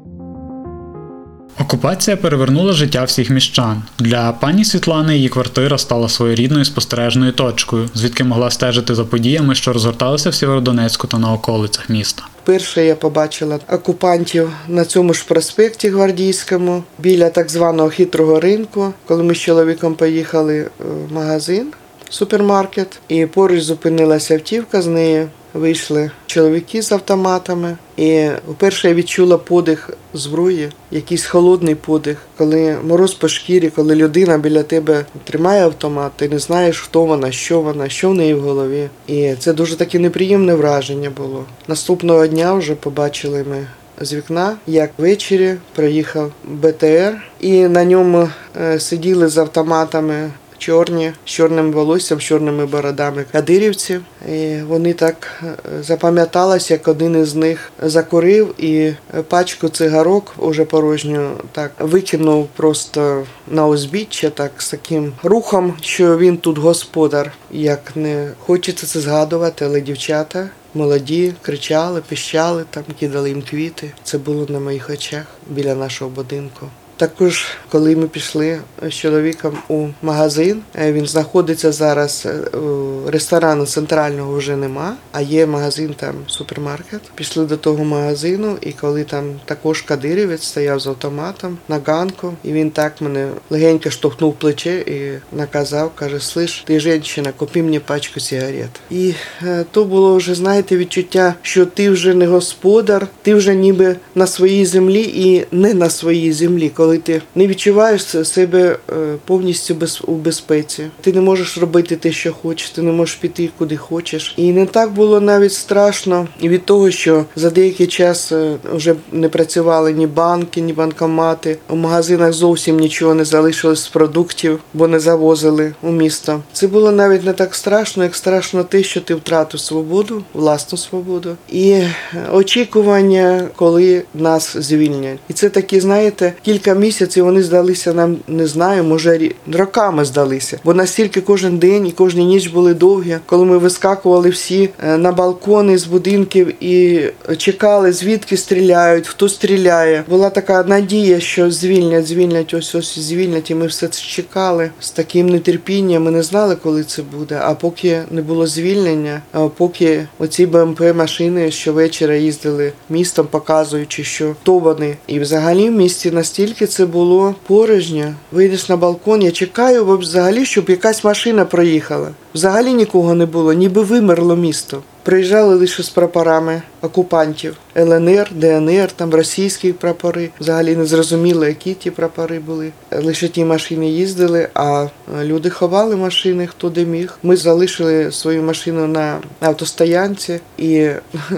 Окупація 1.60 2.16
перевернула 2.16 2.72
життя 2.72 3.04
всіх 3.04 3.30
міщан. 3.30 3.82
Для 3.98 4.32
пані 4.32 4.64
Світлани 4.64 5.16
її 5.16 5.28
квартира 5.28 5.78
стала 5.78 6.08
своєрідною 6.08 6.64
спостережною 6.64 7.32
точкою, 7.32 7.88
звідки 7.94 8.24
могла 8.24 8.50
стежити 8.50 8.94
за 8.94 9.04
подіями, 9.04 9.54
що 9.54 9.72
розгорталися 9.72 10.30
в 10.30 10.34
Сєвєродонецьку 10.34 11.06
та 11.06 11.18
на 11.18 11.32
околицях 11.32 11.90
міста. 11.90 12.22
Перше 12.44 12.84
я 12.84 12.94
побачила 12.94 13.58
окупантів 13.72 14.52
на 14.68 14.84
цьому 14.84 15.14
ж 15.14 15.24
проспекті 15.28 15.88
Гвардійському 15.88 16.82
біля 16.98 17.30
так 17.30 17.50
званого 17.50 17.88
хитрого 17.88 18.40
ринку, 18.40 18.92
коли 19.06 19.22
ми 19.22 19.34
з 19.34 19.38
чоловіком 19.38 19.94
поїхали 19.94 20.58
е, 20.58 20.68
в 21.08 21.12
магазин, 21.12 21.66
супермаркет, 22.10 23.00
і 23.08 23.26
поруч 23.26 23.60
зупинилася 23.62 24.34
автівка 24.34 24.82
з 24.82 24.86
неї. 24.86 25.26
Вийшли 25.54 26.10
чоловіки 26.26 26.82
з 26.82 26.92
автоматами, 26.92 27.76
і 27.96 28.28
вперше 28.48 28.88
я 28.88 28.94
відчула 28.94 29.38
подих 29.38 29.90
зброї, 30.14 30.68
якийсь 30.90 31.26
холодний 31.26 31.74
подих, 31.74 32.18
коли 32.36 32.76
мороз 32.84 33.14
по 33.14 33.28
шкірі, 33.28 33.70
коли 33.70 33.94
людина 33.94 34.38
біля 34.38 34.62
тебе 34.62 35.04
тримає 35.24 35.64
автомат, 35.64 36.12
ти 36.16 36.28
не 36.28 36.38
знаєш, 36.38 36.80
хто 36.80 37.04
вона, 37.04 37.32
що 37.32 37.60
вона, 37.60 37.88
що 37.88 38.10
в 38.10 38.14
неї 38.14 38.34
в 38.34 38.40
голові. 38.40 38.88
І 39.06 39.34
це 39.38 39.52
дуже 39.52 39.76
таке 39.76 39.98
неприємне 39.98 40.54
враження 40.54 41.10
було. 41.10 41.44
Наступного 41.68 42.26
дня 42.26 42.54
вже 42.54 42.74
побачили 42.74 43.44
ми. 43.50 43.66
З 44.00 44.14
вікна, 44.14 44.56
як 44.66 44.90
ввечері 44.98 45.54
приїхав 45.74 46.32
БТР, 46.44 47.22
і 47.40 47.68
на 47.68 47.84
ньому 47.84 48.28
е, 48.62 48.80
сиділи 48.80 49.28
з 49.28 49.38
автоматами 49.38 50.30
чорні, 50.58 51.12
з 51.24 51.28
чорним 51.28 51.72
волоссям, 51.72 52.20
з 52.20 52.22
чорними 52.22 52.66
бородами 52.66 53.24
кадирівці. 53.32 54.00
І 54.32 54.56
вони 54.56 54.92
так 54.92 55.42
е, 55.42 55.82
запам'яталось, 55.82 56.70
як 56.70 56.88
один 56.88 57.22
із 57.22 57.34
них 57.34 57.72
закурив 57.82 58.54
і 58.64 58.92
пачку 59.28 59.68
цигарок 59.68 60.34
уже 60.38 60.64
порожню 60.64 61.30
так 61.52 61.72
викинув 61.78 62.48
просто 62.56 63.26
на 63.48 63.66
узбіччя, 63.66 64.30
так 64.30 64.52
з 64.58 64.70
таким 64.70 65.12
рухом, 65.22 65.74
що 65.80 66.18
він 66.18 66.36
тут 66.36 66.58
господар. 66.58 67.32
Як 67.50 67.96
не 67.96 68.30
хочеться 68.46 68.86
це 68.86 69.00
згадувати, 69.00 69.64
але 69.64 69.80
дівчата. 69.80 70.48
Молоді 70.76 71.34
кричали, 71.42 72.02
пищали, 72.08 72.64
там 72.70 72.84
кидали 73.00 73.28
їм 73.28 73.42
квіти. 73.42 73.92
Це 74.04 74.18
було 74.18 74.46
на 74.48 74.60
моїх 74.60 74.90
очах 74.90 75.26
біля 75.50 75.74
нашого 75.74 76.10
будинку. 76.10 76.66
Також, 76.96 77.46
коли 77.70 77.96
ми 77.96 78.06
пішли 78.06 78.60
з 78.82 78.94
чоловіком 78.94 79.58
у 79.68 79.88
магазин, 80.02 80.62
е, 80.74 80.92
він 80.92 81.06
знаходиться 81.06 81.72
зараз 81.72 82.26
е, 82.26 82.56
у 82.58 83.10
ресторану 83.10 83.66
центрального 83.66 84.36
вже 84.36 84.56
нема, 84.56 84.96
а 85.12 85.20
є 85.20 85.46
магазин 85.46 85.94
там 85.96 86.14
супермаркет. 86.26 87.00
Пішли 87.14 87.44
до 87.44 87.56
того 87.56 87.84
магазину, 87.84 88.56
і 88.60 88.72
коли 88.72 89.04
там 89.04 89.24
також 89.44 89.82
кадирівець 89.82 90.42
стояв 90.42 90.80
з 90.80 90.86
автоматом 90.86 91.58
на 91.68 91.80
ганку, 91.86 92.34
і 92.44 92.52
він 92.52 92.70
так 92.70 93.00
мене 93.00 93.28
легенько 93.50 93.90
штовхнув 93.90 94.34
плече 94.34 94.74
і 94.78 95.12
наказав, 95.36 95.92
каже: 95.94 96.20
Слиш, 96.20 96.64
ти 96.66 96.80
жінка, 96.80 97.32
купи 97.36 97.62
мені 97.62 97.78
пачку 97.78 98.20
сигарет. 98.20 98.70
І 98.90 99.14
е, 99.42 99.64
то 99.70 99.84
було 99.84 100.16
вже, 100.16 100.34
знаєте, 100.34 100.76
відчуття, 100.76 101.34
що 101.42 101.66
ти 101.66 101.90
вже 101.90 102.14
не 102.14 102.26
господар, 102.26 103.06
ти 103.22 103.34
вже 103.34 103.54
ніби 103.54 103.96
на 104.14 104.26
своїй 104.26 104.66
землі 104.66 105.02
і 105.02 105.46
не 105.52 105.74
на 105.74 105.90
своїй 105.90 106.32
землі, 106.32 106.68
коли 106.74 106.93
коли 106.94 107.02
ти 107.02 107.22
не 107.34 107.46
відчуваєш 107.46 108.02
себе 108.02 108.78
е, 108.90 108.94
повністю 109.24 109.76
у 110.06 110.12
безпеці. 110.12 110.90
Ти 111.00 111.12
не 111.12 111.20
можеш 111.20 111.58
робити 111.58 111.96
те, 111.96 112.12
що 112.12 112.32
хочеш, 112.32 112.70
ти 112.70 112.82
не 112.82 112.92
можеш 112.92 113.14
піти 113.14 113.50
куди 113.58 113.76
хочеш. 113.76 114.34
І 114.36 114.52
не 114.52 114.66
так 114.66 114.92
було 114.92 115.20
навіть 115.20 115.52
страшно 115.52 116.28
від 116.42 116.64
того, 116.64 116.90
що 116.90 117.24
за 117.36 117.50
деякий 117.50 117.86
час 117.86 118.32
е, 118.32 118.56
вже 118.74 118.94
не 119.12 119.28
працювали 119.28 119.92
ні 119.92 120.06
банки, 120.06 120.60
ні 120.60 120.72
банкомати. 120.72 121.58
У 121.68 121.76
магазинах 121.76 122.32
зовсім 122.32 122.76
нічого 122.76 123.14
не 123.14 123.24
залишилось 123.24 123.82
з 123.82 123.88
продуктів, 123.88 124.60
бо 124.74 124.88
не 124.88 125.00
завозили 125.00 125.74
у 125.82 125.90
місто. 125.90 126.42
Це 126.52 126.66
було 126.66 126.92
навіть 126.92 127.24
не 127.24 127.32
так 127.32 127.54
страшно, 127.54 128.02
як 128.02 128.14
страшно 128.14 128.64
те, 128.64 128.82
що 128.82 129.00
ти 129.00 129.14
втратив 129.14 129.60
свободу, 129.60 130.22
власну 130.34 130.78
свободу 130.78 131.36
і 131.52 131.70
е, 131.70 131.94
очікування, 132.32 133.48
коли 133.56 134.02
нас 134.14 134.56
звільнять. 134.56 135.18
І 135.28 135.32
це 135.32 135.48
такі, 135.48 135.80
знаєте, 135.80 136.32
кілька 136.42 136.73
місяців 136.74 137.24
вони 137.24 137.42
здалися 137.42 137.92
нам, 137.92 138.16
не 138.28 138.46
знаю, 138.46 138.84
може 138.84 139.30
роками 139.52 140.04
здалися. 140.04 140.58
Бо 140.64 140.74
настільки 140.74 141.20
кожен 141.20 141.58
день 141.58 141.86
і 141.86 141.92
кожна 141.92 142.22
ніч 142.22 142.46
були 142.46 142.74
довгі, 142.74 143.16
коли 143.26 143.44
ми 143.44 143.58
вискакували 143.58 144.30
всі 144.30 144.70
е, 144.84 144.96
на 144.96 145.12
балкони 145.12 145.78
з 145.78 145.84
будинків 145.84 146.64
і 146.64 147.02
чекали, 147.36 147.92
звідки 147.92 148.36
стріляють, 148.36 149.08
хто 149.08 149.28
стріляє. 149.28 150.04
Була 150.08 150.30
така 150.30 150.64
надія, 150.64 151.20
що 151.20 151.50
звільнять, 151.50 152.06
звільнять, 152.06 152.54
ось 152.54 152.74
ось 152.74 152.98
звільнять. 152.98 153.50
І 153.50 153.54
ми 153.54 153.66
все 153.66 153.88
це 153.88 154.02
чекали 154.02 154.70
з 154.80 154.90
таким 154.90 155.28
нетерпінням. 155.28 156.02
Ми 156.04 156.10
не 156.10 156.22
знали, 156.22 156.56
коли 156.56 156.84
це 156.84 157.02
буде. 157.02 157.40
А 157.42 157.54
поки 157.54 158.02
не 158.10 158.22
було 158.22 158.46
звільнення, 158.46 159.22
поки 159.56 160.06
оці 160.18 160.46
БМП 160.46 160.80
машини 160.94 161.50
щовечора 161.50 162.16
їздили 162.16 162.72
містом, 162.90 163.26
показуючи, 163.30 164.04
що 164.04 164.36
то 164.42 164.58
вони. 164.58 164.96
І 165.06 165.20
взагалі 165.20 165.68
в 165.68 165.72
місті 165.72 166.10
настільки 166.10 166.63
це 166.66 166.86
було 166.86 167.34
порожньо. 167.46 168.14
Вийдеш 168.32 168.68
на 168.68 168.76
балкон, 168.76 169.22
я 169.22 169.30
чекаю 169.30 169.98
взагалі, 169.98 170.44
щоб 170.44 170.70
якась 170.70 171.04
машина 171.04 171.44
проїхала. 171.44 172.10
Взагалі 172.34 172.72
нікого 172.72 173.14
не 173.14 173.26
було, 173.26 173.52
ніби 173.52 173.82
вимерло 173.82 174.36
місто. 174.36 174.82
Приїжджали 175.04 175.54
лише 175.54 175.82
з 175.82 175.88
прапорами 175.88 176.62
окупантів 176.82 177.56
ЛНР, 177.76 178.30
ДНР, 178.34 178.92
там 178.92 179.14
російські 179.14 179.72
прапори. 179.72 180.30
Взагалі 180.40 180.76
не 180.76 180.84
зрозуміло, 180.84 181.46
які 181.46 181.74
ті 181.74 181.90
прапори 181.90 182.38
були. 182.38 182.72
Лише 182.92 183.28
ті 183.28 183.44
машини 183.44 183.88
їздили, 183.88 184.48
а 184.54 184.86
люди 185.22 185.50
ховали 185.50 185.96
машини, 185.96 186.46
хто 186.46 186.70
де 186.70 186.84
міг. 186.84 187.18
Ми 187.22 187.36
залишили 187.36 188.12
свою 188.12 188.42
машину 188.42 188.86
на 188.86 189.18
автостоянці, 189.40 190.40
і 190.58 190.88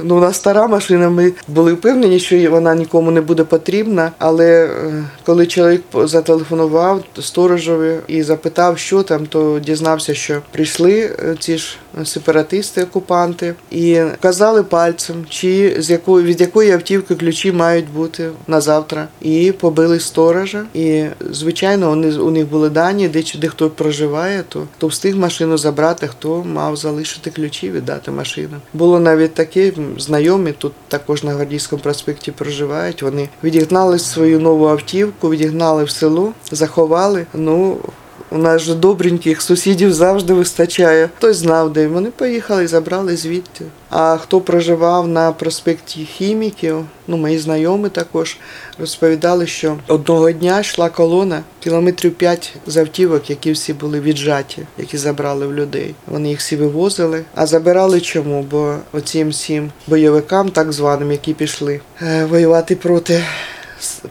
ну, 0.02 0.16
у 0.16 0.20
нас 0.20 0.36
стара 0.36 0.66
машина. 0.66 1.10
Ми 1.10 1.32
були 1.48 1.72
впевнені, 1.72 2.20
що 2.20 2.50
вона 2.50 2.74
нікому 2.74 3.10
не 3.10 3.20
буде 3.20 3.44
потрібна. 3.44 4.12
Але 4.18 4.64
е, 4.64 5.04
коли 5.24 5.46
чоловік 5.46 5.82
зателефонував 5.94 7.04
сторожові 7.20 7.96
і 8.06 8.22
запитав, 8.22 8.78
що 8.78 9.02
там, 9.02 9.26
то 9.26 9.60
дізнався, 9.64 10.14
що 10.14 10.42
прийшли 10.52 11.00
е, 11.00 11.36
ці 11.40 11.58
ж 11.58 11.76
сепаратисти, 12.04 12.82
окупанти, 12.82 13.54
і 13.70 14.00
казали 14.20 14.62
пальцем, 14.62 15.26
чи 15.28 15.76
з 15.78 15.90
якої 15.90 16.26
від 16.26 16.40
якої 16.40 16.70
автівки 16.72 17.14
ключі 17.14 17.52
мають 17.52 17.90
бути 17.90 18.30
на 18.46 18.60
завтра. 18.60 19.08
І 19.22 19.52
побили 19.60 20.00
сторожа. 20.00 20.64
І 20.74 21.04
звичайно, 21.30 21.88
вони 21.88 22.16
у 22.18 22.30
них 22.30 22.48
були 22.48 22.70
дані, 22.70 23.08
де, 23.08 23.22
чи- 23.22 23.38
де 23.38 23.48
хто 23.48 23.70
проживає, 23.70 24.44
то 24.48 24.66
хто 24.76 24.86
встиг 24.86 25.16
машину 25.16 25.58
забрати, 25.58 26.06
хто 26.08 26.44
мав 26.44 26.76
залишити 26.76 27.30
ключі, 27.30 27.70
віддати 27.70 28.10
машину. 28.10 28.56
Було 28.74 29.00
навіть 29.00 29.34
таке 29.34 29.72
знайомі 29.98 30.52
тут 30.58 30.72
також 30.88 31.22
на 31.24 31.32
Гвардійському 31.32 31.82
проспекті 31.82 32.32
проживають. 32.32 33.02
Вони 33.02 33.28
відігнали 33.44 33.98
свою 33.98 34.40
нову 34.40 34.66
автівку, 34.68 35.30
відігнали 35.30 35.84
в 35.84 35.90
село, 35.90 36.32
заховали. 36.52 37.26
Ну. 37.34 37.76
У 38.30 38.38
нас 38.38 38.62
же 38.62 38.74
добреньких 38.74 39.42
сусідів 39.42 39.92
завжди 39.92 40.34
вистачає. 40.34 41.08
Хтось 41.16 41.36
знав, 41.36 41.72
де 41.72 41.88
вони 41.88 42.10
поїхали 42.10 42.64
і 42.64 42.66
забрали 42.66 43.16
звідти. 43.16 43.64
А 43.90 44.16
хто 44.16 44.40
проживав 44.40 45.08
на 45.08 45.32
проспекті 45.32 46.04
хіміків, 46.04 46.84
ну 47.06 47.16
мої 47.16 47.38
знайомі 47.38 47.88
також 47.88 48.36
розповідали, 48.78 49.46
що 49.46 49.76
одного 49.88 50.32
дня 50.32 50.60
йшла 50.60 50.88
колона 50.88 51.42
кілометрів 51.60 52.14
5 52.14 52.54
з 52.66 52.76
автівок, 52.76 53.30
які 53.30 53.52
всі 53.52 53.72
були 53.72 54.00
віджаті, 54.00 54.62
які 54.78 54.98
забрали 54.98 55.46
в 55.46 55.54
людей. 55.54 55.94
Вони 56.06 56.28
їх 56.28 56.38
всі 56.38 56.56
вивозили. 56.56 57.24
А 57.34 57.46
забирали 57.46 58.00
чому? 58.00 58.42
Бо 58.50 58.74
оцім 58.92 59.28
всім 59.28 59.70
бойовикам, 59.86 60.48
так 60.48 60.72
званим, 60.72 61.12
які 61.12 61.34
пішли 61.34 61.80
е, 62.02 62.24
воювати 62.24 62.76
проти, 62.76 63.24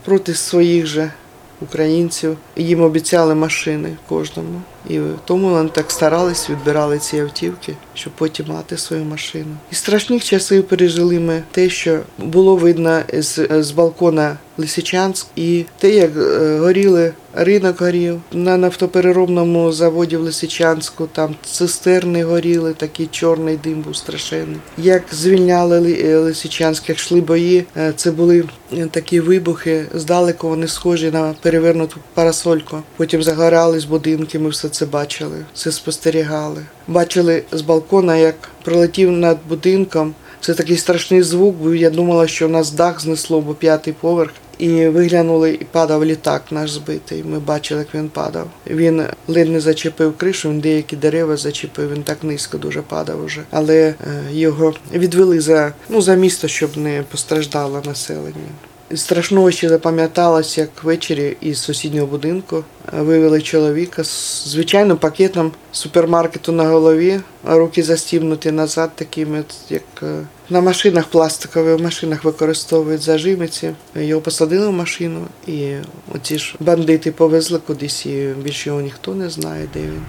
проти 0.05 0.33
своїх 0.33 0.85
же 0.85 1.11
українців. 1.61 2.37
Їм 2.55 2.81
обіцяли 2.81 3.35
машини 3.35 3.97
кожному. 4.09 4.61
І 4.89 4.99
тому 5.25 5.49
вони 5.49 5.69
так 5.69 5.91
старались, 5.91 6.49
відбирали 6.49 6.99
ці 6.99 7.19
автівки, 7.19 7.75
щоб 7.93 8.13
потім 8.13 8.45
мати 8.47 8.77
свою 8.77 9.05
машину. 9.05 9.55
І 9.71 9.75
страшних 9.75 10.23
часів 10.23 10.63
пережили 10.63 11.19
ми 11.19 11.43
те, 11.51 11.69
що 11.69 11.99
було 12.17 12.55
видно 12.55 13.01
з, 13.13 13.63
з 13.63 13.71
балкона 13.71 14.37
Лисичанськ, 14.57 15.27
і 15.35 15.65
те, 15.79 15.89
як 15.89 16.11
е, 16.17 16.59
горіли, 16.59 17.13
ринок 17.33 17.81
горів. 17.81 18.21
На 18.31 18.57
нафтопереробному 18.57 19.71
заводі 19.71 20.17
в 20.17 20.21
Лисичанську 20.21 21.07
там 21.11 21.35
цистерни 21.45 22.23
горіли, 22.23 22.73
такий 22.73 23.07
чорний 23.11 23.57
дим 23.63 23.81
був 23.81 23.95
страшенний. 23.95 24.57
Як 24.77 25.03
звільняли 25.11 25.99
е, 26.03 26.17
Лисичанськ, 26.17 26.89
як 26.89 26.97
йшли 26.97 27.21
бої, 27.21 27.65
е, 27.77 27.93
це 27.95 28.11
були 28.11 28.43
такі 28.91 29.19
вибухи. 29.19 29.85
Здалеку 29.93 30.49
вони 30.49 30.67
схожі 30.67 31.11
на 31.11 31.35
перевернуту 31.41 31.97
парасольку. 32.13 32.77
Потім 32.97 33.23
загорали 33.23 33.79
з 33.79 33.85
будинки, 33.85 34.39
ми 34.39 34.49
все 34.49 34.69
це 34.75 34.85
бачили, 34.85 35.45
все 35.53 35.71
спостерігали. 35.71 36.61
Бачили 36.87 37.43
з 37.51 37.61
балкона, 37.61 38.17
як 38.17 38.35
пролетів 38.63 39.11
над 39.11 39.37
будинком. 39.49 40.13
Це 40.41 40.53
такий 40.53 40.77
страшний 40.77 41.23
звук, 41.23 41.55
був. 41.55 41.75
Я 41.75 41.89
думала, 41.89 42.27
що 42.27 42.47
нас 42.47 42.71
дах 42.71 43.01
знесло, 43.01 43.41
бо 43.41 43.53
п'ятий 43.53 43.93
поверх. 43.93 44.31
І 44.57 44.87
виглянули, 44.87 45.51
і 45.51 45.65
падав 45.71 46.05
літак 46.05 46.43
наш 46.51 46.71
збитий. 46.71 47.23
Ми 47.23 47.39
бачили, 47.39 47.79
як 47.79 47.95
він 47.95 48.09
падав. 48.09 48.47
Він 48.67 49.03
ледь 49.27 49.49
не 49.49 49.59
зачепив 49.59 50.17
кришу, 50.17 50.49
він 50.49 50.59
деякі 50.59 50.95
дерева 50.95 51.37
зачепив, 51.37 51.93
він 51.93 52.03
так 52.03 52.23
низько 52.23 52.57
дуже 52.57 52.81
падав 52.81 53.23
уже. 53.23 53.41
Але 53.51 53.75
е, 53.75 53.95
його 54.31 54.73
відвели 54.93 55.41
за, 55.41 55.73
ну, 55.89 56.01
за 56.01 56.15
місто, 56.15 56.47
щоб 56.47 56.77
не 56.77 57.03
постраждало 57.11 57.81
населення. 57.85 58.51
З 58.91 58.99
Страшного 58.99 59.51
ще 59.51 59.69
запам'яталось, 59.69 60.57
як 60.57 60.83
ввечері 60.83 61.37
із 61.41 61.59
сусіднього 61.59 62.07
будинку 62.07 62.63
е, 62.93 63.01
вивели 63.01 63.41
чоловіка 63.41 64.03
з 64.03 64.43
звичайним 64.47 64.97
пакетом 64.97 65.51
супермаркету 65.71 66.51
на 66.51 66.63
голові, 66.63 67.19
руки 67.43 67.83
застібнуті 67.83 68.51
назад, 68.51 68.91
такими, 68.95 69.43
як 69.69 69.83
е, 70.03 70.19
на 70.49 70.61
машинах 70.61 71.05
пластикових 71.05 71.79
машинах 71.79 72.23
використовують 72.23 73.01
зажимиці. 73.01 73.71
Його 73.95 74.21
посадили 74.21 74.67
в 74.67 74.71
машину, 74.71 75.27
і 75.47 75.73
оці 76.15 76.39
ж 76.39 76.55
бандити 76.59 77.11
повезли 77.11 77.59
кудись, 77.59 78.05
і 78.05 78.33
більше 78.43 78.69
його 78.69 78.81
ніхто 78.81 79.15
не 79.15 79.29
знає, 79.29 79.67
де 79.73 79.79
він. 79.79 80.01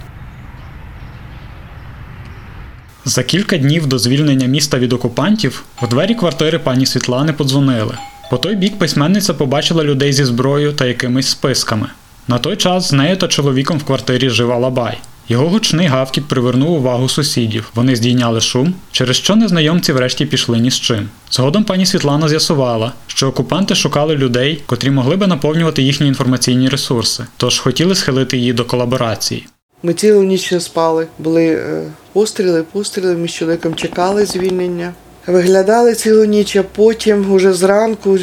За 3.05 3.23
кілька 3.23 3.57
днів 3.57 3.87
до 3.87 3.99
звільнення 3.99 4.47
міста 4.47 4.79
від 4.79 4.93
окупантів 4.93 5.63
в 5.81 5.87
двері 5.87 6.15
квартири 6.15 6.59
пані 6.59 6.85
Світлани 6.85 7.33
подзвонили. 7.33 7.97
По 8.29 8.37
той 8.37 8.55
бік 8.55 8.79
письменниця 8.79 9.33
побачила 9.33 9.83
людей 9.83 10.13
зі 10.13 10.25
зброєю 10.25 10.73
та 10.73 10.85
якимись 10.85 11.27
списками. 11.27 11.87
На 12.27 12.39
той 12.39 12.55
час 12.55 12.89
з 12.89 12.93
нею 12.93 13.17
та 13.17 13.27
чоловіком 13.27 13.77
в 13.77 13.83
квартирі 13.83 14.29
жив 14.29 14.51
Алабай. 14.51 14.97
Його 15.29 15.49
гучний 15.49 15.87
гавкіт 15.87 16.27
привернув 16.27 16.71
увагу 16.71 17.09
сусідів. 17.09 17.71
Вони 17.75 17.95
здійняли 17.95 18.41
шум, 18.41 18.73
через 18.91 19.15
що 19.15 19.35
незнайомці 19.35 19.93
врешті 19.93 20.25
пішли 20.25 20.59
ні 20.59 20.71
з 20.71 20.79
чим. 20.79 21.09
Згодом 21.31 21.63
пані 21.63 21.85
Світлана 21.85 22.29
з'ясувала, 22.29 22.91
що 23.07 23.27
окупанти 23.27 23.75
шукали 23.75 24.15
людей, 24.15 24.61
котрі 24.65 24.91
могли 24.91 25.15
би 25.15 25.27
наповнювати 25.27 25.81
їхні 25.81 26.07
інформаційні 26.07 26.69
ресурси, 26.69 27.25
тож 27.37 27.59
хотіли 27.59 27.95
схилити 27.95 28.37
її 28.37 28.53
до 28.53 28.65
колаборації. 28.65 29.47
Ми 29.83 29.93
цілу 29.93 30.23
ніч 30.23 30.51
не 30.51 30.59
спали. 30.59 31.07
Були 31.19 31.45
е, 31.45 31.83
постріли, 32.13 32.63
постріли. 32.63 33.15
Ми 33.15 33.27
з 33.27 33.33
чоловіком 33.33 33.75
чекали 33.75 34.25
звільнення. 34.25 34.93
Виглядали 35.27 35.95
цілу 35.95 36.25
ніч, 36.25 36.55
а 36.55 36.63
потім, 36.63 37.31
уже 37.31 37.53
зранку, 37.53 38.17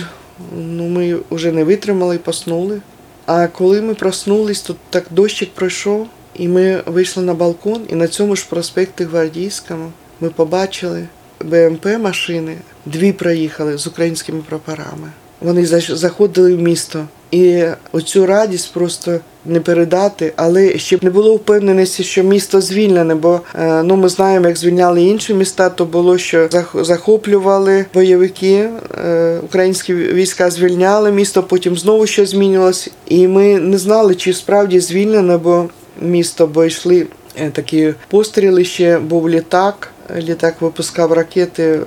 ну, 0.57 0.89
ми 0.89 1.17
вже 1.31 1.53
не 1.53 1.65
витримали 1.65 2.17
і 2.17 2.19
поснули. 2.19 2.81
А 3.27 3.47
коли 3.47 3.83
ми 3.83 3.95
проснулись, 3.95 4.61
то 4.61 4.77
так 4.91 5.05
дощик 5.11 5.51
пройшов, 5.55 6.07
і 6.35 6.49
ми 6.49 6.83
вийшли 6.87 7.23
на 7.23 7.35
балкон, 7.35 7.83
і 7.89 7.95
на 7.95 8.09
цьому 8.09 8.37
ж 8.37 8.47
проспекті 8.51 9.05
Гвардійському 9.05 9.93
ми 10.21 10.31
побачили 10.31 11.07
БМП 11.41 11.87
машини. 12.01 12.57
Дві 12.87 13.13
проїхали 13.13 13.79
з 13.79 13.87
українськими 13.87 14.43
прапорами. 14.49 15.13
Вони 15.41 15.67
заходили 15.67 16.55
в 16.55 16.61
місто. 16.61 17.07
І 17.35 17.65
оцю 17.93 18.27
радість 18.27 18.73
просто 18.73 19.19
не 19.47 19.61
передати, 19.61 20.33
але 20.37 20.79
ще 20.79 20.99
не 21.03 21.11
було 21.11 21.35
впевненості, 21.37 22.05
що 22.05 22.23
місто 22.23 22.61
звільнене, 22.61 23.15
бо 23.15 23.41
е, 23.55 23.83
ну 23.83 23.97
ми 23.97 24.09
знаємо, 24.09 24.49
як 24.49 24.57
звільняли 24.57 25.03
інші 25.03 25.35
міста, 25.35 25.71
то 25.71 25.85
було, 25.85 26.19
що 26.19 26.39
зах- 26.47 26.85
захоплювали 26.85 27.85
бойовики, 27.95 28.69
е, 29.05 29.39
українські 29.45 29.95
війська 29.95 30.51
звільняли 30.51 31.13
місто, 31.13 31.43
потім 31.43 31.77
знову 31.77 32.07
щось 32.07 32.31
змінювалося. 32.31 32.91
І 33.09 33.29
ми 33.29 33.59
не 33.59 33.79
знали, 33.79 34.15
чи 34.15 34.33
справді 34.33 34.81
звільнене, 34.81 35.37
бо 35.39 35.69
місто, 36.03 36.47
бо 36.47 36.65
йшли 36.65 37.07
е, 37.41 37.51
такі 37.51 37.95
постріли, 38.09 38.65
ще 38.65 38.99
був 38.99 39.29
літак. 39.31 39.91
Літак 40.17 40.55
випускав 40.61 41.13
ракети 41.13 41.81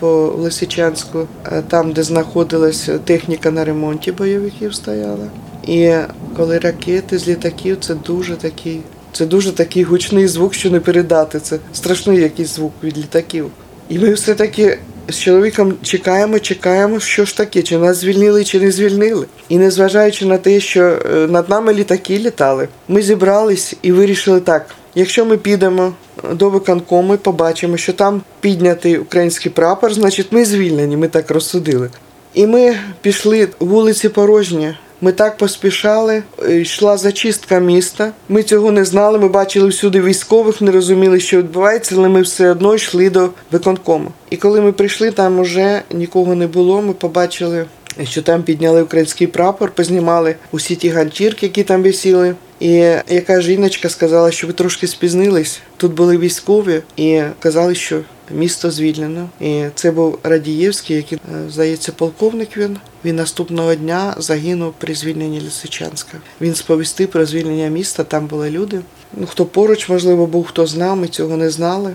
по 0.00 0.34
Лисичанську, 0.38 1.26
е, 1.52 1.62
там, 1.68 1.92
де 1.92 2.02
знаходилась 2.02 2.88
техніка 3.04 3.50
на 3.50 3.64
ремонті 3.64 4.12
бойовиків 4.12 4.74
стояла. 4.74 5.26
І 5.66 5.94
коли 6.36 6.58
ракети 6.58 7.18
з 7.18 7.28
літаків, 7.28 7.76
це 7.80 7.94
дуже 7.94 8.36
такий, 8.36 8.80
це 9.12 9.26
дуже 9.26 9.52
такий 9.52 9.82
гучний 9.82 10.28
звук, 10.28 10.54
що 10.54 10.70
не 10.70 10.80
передати. 10.80 11.40
Це 11.40 11.58
страшний 11.72 12.20
якийсь 12.20 12.54
звук 12.54 12.72
від 12.82 12.98
літаків. 12.98 13.50
І 13.88 13.98
ми 13.98 14.12
все-таки 14.12 14.78
з 15.08 15.18
чоловіком 15.18 15.74
чекаємо, 15.82 16.38
чекаємо, 16.38 17.00
що 17.00 17.24
ж 17.24 17.36
таке, 17.36 17.62
чи 17.62 17.78
нас 17.78 17.96
звільнили, 17.96 18.44
чи 18.44 18.60
не 18.60 18.70
звільнили. 18.70 19.26
І 19.48 19.58
незважаючи 19.58 20.26
на 20.26 20.38
те, 20.38 20.60
що 20.60 20.82
е, 20.82 20.98
над 21.30 21.48
нами 21.48 21.74
літаки 21.74 22.18
літали, 22.18 22.68
ми 22.88 23.02
зібрались 23.02 23.74
і 23.82 23.92
вирішили 23.92 24.40
так. 24.40 24.66
Якщо 24.94 25.24
ми 25.24 25.36
підемо 25.36 25.92
до 26.32 26.50
виконкому 26.50 27.14
і 27.14 27.16
побачимо, 27.16 27.76
що 27.76 27.92
там 27.92 28.22
піднятий 28.40 28.98
український 28.98 29.52
прапор, 29.52 29.94
значить 29.94 30.26
ми 30.30 30.44
звільнені, 30.44 30.96
ми 30.96 31.08
так 31.08 31.30
розсудили. 31.30 31.90
І 32.34 32.46
ми 32.46 32.76
пішли 33.02 33.48
вулиці 33.60 34.08
порожні. 34.08 34.74
Ми 35.00 35.12
так 35.12 35.36
поспішали, 35.36 36.22
е, 36.48 36.60
йшла 36.60 36.96
зачистка 36.96 37.58
міста. 37.58 38.12
Ми 38.28 38.42
цього 38.42 38.72
не 38.72 38.84
знали. 38.84 39.18
Ми 39.18 39.28
бачили 39.28 39.68
всюди 39.68 40.00
військових, 40.00 40.60
не 40.60 40.70
розуміли, 40.70 41.20
що 41.20 41.38
відбувається, 41.38 41.94
але 41.98 42.08
ми 42.08 42.22
все 42.22 42.50
одно 42.50 42.74
йшли 42.74 43.10
до 43.10 43.30
виконкому. 43.52 44.10
І 44.30 44.36
коли 44.36 44.60
ми 44.60 44.72
прийшли, 44.72 45.10
там 45.10 45.38
уже 45.38 45.82
нікого 45.92 46.34
не 46.34 46.46
було. 46.46 46.82
Ми 46.82 46.92
побачили, 46.92 47.66
що 48.04 48.22
там 48.22 48.42
підняли 48.42 48.82
український 48.82 49.26
прапор, 49.26 49.70
познімали 49.70 50.34
усі 50.52 50.76
ті 50.76 50.88
ганчірки, 50.88 51.46
які 51.46 51.62
там 51.62 51.82
висіли. 51.82 52.34
І 52.64 52.70
яка 53.08 53.40
жіночка 53.40 53.88
сказала, 53.88 54.30
що 54.30 54.46
ви 54.46 54.52
трошки 54.52 54.86
спізнились. 54.86 55.60
Тут 55.76 55.92
були 55.92 56.18
військові 56.18 56.82
і 56.96 57.22
казали, 57.38 57.74
що 57.74 58.00
місто 58.30 58.70
звільнено. 58.70 59.28
І 59.40 59.64
це 59.74 59.90
був 59.90 60.18
Радієвський, 60.22 60.96
який, 60.96 61.18
е, 61.18 61.50
здається, 61.50 61.92
полковник 61.92 62.56
він. 62.56 62.76
Він 63.04 63.16
наступного 63.16 63.74
дня 63.74 64.14
загинув 64.18 64.74
при 64.78 64.94
звільненні 64.94 65.40
Лисичанська. 65.40 66.18
Він 66.40 66.54
сповістив 66.54 67.08
про 67.08 67.26
звільнення 67.26 67.68
міста, 67.68 68.04
там 68.04 68.26
були 68.26 68.50
люди. 68.50 68.80
Ну, 69.16 69.26
хто 69.26 69.44
поруч, 69.44 69.88
можливо, 69.88 70.26
був, 70.26 70.46
хто 70.46 70.66
знав, 70.66 70.96
ми 70.96 71.08
цього 71.08 71.36
не 71.36 71.50
знали. 71.50 71.94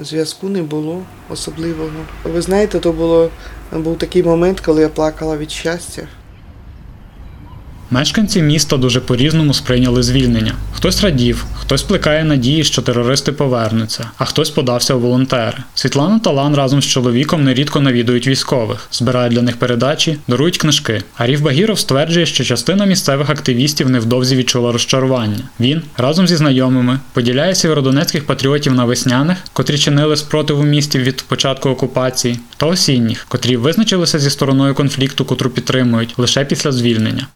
Зв'язку 0.00 0.48
не 0.48 0.62
було 0.62 1.02
особливого. 1.30 1.90
Ви 2.24 2.42
знаєте, 2.42 2.78
то 2.78 2.92
було 2.92 3.30
був 3.72 3.98
такий 3.98 4.22
момент, 4.22 4.60
коли 4.60 4.82
я 4.82 4.88
плакала 4.88 5.36
від 5.36 5.50
щастя. 5.50 6.08
Мешканці 7.92 8.42
міста 8.42 8.76
дуже 8.76 9.00
по-різному 9.00 9.54
сприйняли 9.54 10.02
звільнення. 10.02 10.54
Хтось 10.72 11.02
радів, 11.02 11.44
хтось 11.54 11.82
плекає 11.82 12.24
надії, 12.24 12.64
що 12.64 12.82
терористи 12.82 13.32
повернуться, 13.32 14.10
а 14.18 14.24
хтось 14.24 14.50
подався 14.50 14.94
у 14.94 15.00
волонтери. 15.00 15.58
Світлана 15.74 16.18
Талан 16.18 16.54
разом 16.54 16.82
з 16.82 16.86
чоловіком 16.86 17.44
нерідко 17.44 17.80
навідують 17.80 18.26
військових, 18.26 18.88
збирають 18.92 19.32
для 19.32 19.42
них 19.42 19.56
передачі, 19.56 20.16
дарують 20.28 20.58
книжки. 20.58 21.02
Аріф 21.16 21.40
Багіров 21.40 21.78
стверджує, 21.78 22.26
що 22.26 22.44
частина 22.44 22.84
місцевих 22.84 23.30
активістів 23.30 23.90
невдовзі 23.90 24.36
відчула 24.36 24.72
розчарування. 24.72 25.38
Він 25.60 25.82
разом 25.96 26.28
зі 26.28 26.36
знайомими 26.36 26.98
поділяє 27.12 27.54
сєвєродонецьких 27.54 28.26
патріотів 28.26 28.74
на 28.74 28.84
весняних, 28.84 29.38
котрі 29.52 29.78
чинили 29.78 30.16
спротив 30.16 30.60
у 30.60 30.64
місті 30.64 30.98
від 30.98 31.22
початку 31.22 31.68
окупації, 31.68 32.38
та 32.56 32.66
осінніх, 32.66 33.26
котрі 33.28 33.56
визначилися 33.56 34.18
зі 34.18 34.30
стороною 34.30 34.74
конфлікту, 34.74 35.24
котру 35.24 35.50
підтримують 35.50 36.14
лише 36.18 36.44
після 36.44 36.72
звільнення. 36.72 37.26